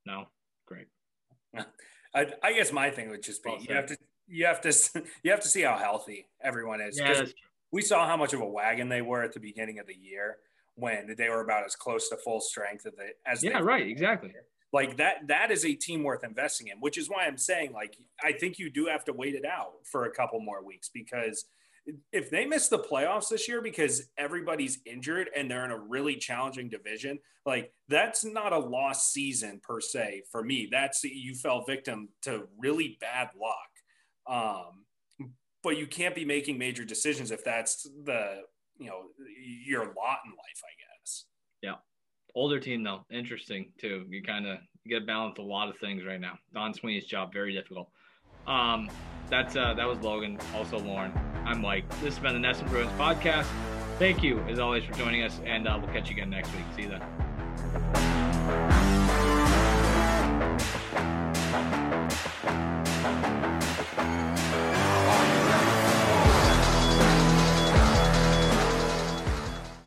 No, 0.06 0.24
great. 0.66 0.86
I, 2.14 2.26
I 2.42 2.52
guess 2.52 2.72
my 2.72 2.90
thing 2.90 3.10
would 3.10 3.22
just 3.22 3.42
be 3.42 3.50
well, 3.50 3.60
you 3.60 3.74
have 3.74 3.86
to 3.86 3.96
you 4.26 4.46
have 4.46 4.60
to 4.62 4.72
you 5.22 5.30
have 5.30 5.40
to 5.40 5.48
see 5.48 5.62
how 5.62 5.76
healthy 5.76 6.28
everyone 6.42 6.80
is. 6.80 6.98
Yeah, 6.98 7.24
we 7.72 7.82
saw 7.82 8.06
how 8.06 8.16
much 8.16 8.34
of 8.34 8.40
a 8.40 8.46
wagon 8.46 8.88
they 8.88 9.02
were 9.02 9.22
at 9.22 9.32
the 9.32 9.40
beginning 9.40 9.78
of 9.78 9.86
the 9.86 9.94
year 9.94 10.36
when 10.74 11.14
they 11.16 11.28
were 11.28 11.40
about 11.40 11.64
as 11.64 11.74
close 11.74 12.08
to 12.08 12.16
full 12.16 12.40
strength 12.40 12.86
as 12.86 12.92
they 12.96 13.10
as 13.26 13.42
yeah 13.42 13.58
right 13.58 13.86
exactly 13.86 14.32
like 14.72 14.96
that 14.96 15.16
that 15.28 15.50
is 15.50 15.66
a 15.66 15.74
team 15.74 16.02
worth 16.02 16.24
investing 16.24 16.68
in 16.68 16.78
which 16.80 16.96
is 16.96 17.10
why 17.10 17.26
i'm 17.26 17.36
saying 17.36 17.72
like 17.72 17.96
i 18.24 18.32
think 18.32 18.58
you 18.58 18.70
do 18.70 18.86
have 18.86 19.04
to 19.04 19.12
wait 19.12 19.34
it 19.34 19.44
out 19.44 19.72
for 19.84 20.06
a 20.06 20.10
couple 20.10 20.40
more 20.40 20.64
weeks 20.64 20.88
because 20.92 21.44
if 22.12 22.30
they 22.30 22.44
miss 22.44 22.68
the 22.68 22.78
playoffs 22.78 23.28
this 23.28 23.48
year 23.48 23.60
because 23.60 24.08
everybody's 24.16 24.80
injured 24.86 25.28
and 25.36 25.50
they're 25.50 25.64
in 25.64 25.70
a 25.70 25.78
really 25.78 26.16
challenging 26.16 26.68
division 26.68 27.18
like 27.44 27.72
that's 27.88 28.24
not 28.24 28.52
a 28.52 28.58
lost 28.58 29.12
season 29.12 29.60
per 29.64 29.80
se 29.80 30.22
for 30.30 30.44
me 30.44 30.68
that's 30.70 31.02
you 31.02 31.34
fell 31.34 31.64
victim 31.64 32.08
to 32.22 32.44
really 32.58 32.96
bad 33.00 33.28
luck 33.40 34.30
um 34.32 34.84
but 35.62 35.76
you 35.76 35.86
can't 35.86 36.14
be 36.14 36.24
making 36.24 36.58
major 36.58 36.84
decisions 36.84 37.30
if 37.30 37.44
that's 37.44 37.88
the 38.04 38.42
you 38.78 38.86
know 38.86 39.02
your 39.64 39.84
lot 39.84 40.18
in 40.24 40.30
life, 40.32 40.62
I 40.64 40.74
guess. 40.80 41.24
Yeah, 41.62 41.74
older 42.34 42.58
team 42.60 42.82
though, 42.82 43.04
interesting 43.10 43.72
too. 43.78 44.04
You 44.08 44.22
kind 44.22 44.46
of 44.46 44.58
get 44.86 45.00
to 45.00 45.06
balance 45.06 45.38
a 45.38 45.42
lot 45.42 45.68
of 45.68 45.78
things 45.78 46.04
right 46.04 46.20
now. 46.20 46.38
Don 46.52 46.74
Sweeney's 46.74 47.06
job 47.06 47.32
very 47.32 47.52
difficult. 47.52 47.88
Um, 48.46 48.90
that's 49.28 49.56
uh, 49.56 49.74
that 49.74 49.86
was 49.88 49.98
Logan, 50.00 50.38
also 50.54 50.78
Lauren. 50.78 51.12
I'm 51.44 51.60
Mike. 51.60 51.88
This 52.00 52.14
has 52.14 52.18
been 52.18 52.40
the 52.40 52.48
NESN 52.48 52.68
Bruins 52.68 52.90
podcast. 52.92 53.46
Thank 53.98 54.22
you 54.22 54.40
as 54.40 54.58
always 54.58 54.84
for 54.84 54.92
joining 54.94 55.22
us, 55.22 55.40
and 55.44 55.66
uh, 55.66 55.78
we'll 55.80 55.92
catch 55.92 56.10
you 56.10 56.16
again 56.16 56.30
next 56.30 56.50
week. 56.54 56.64
See 56.76 56.82
you 56.82 56.88
then. 56.90 58.72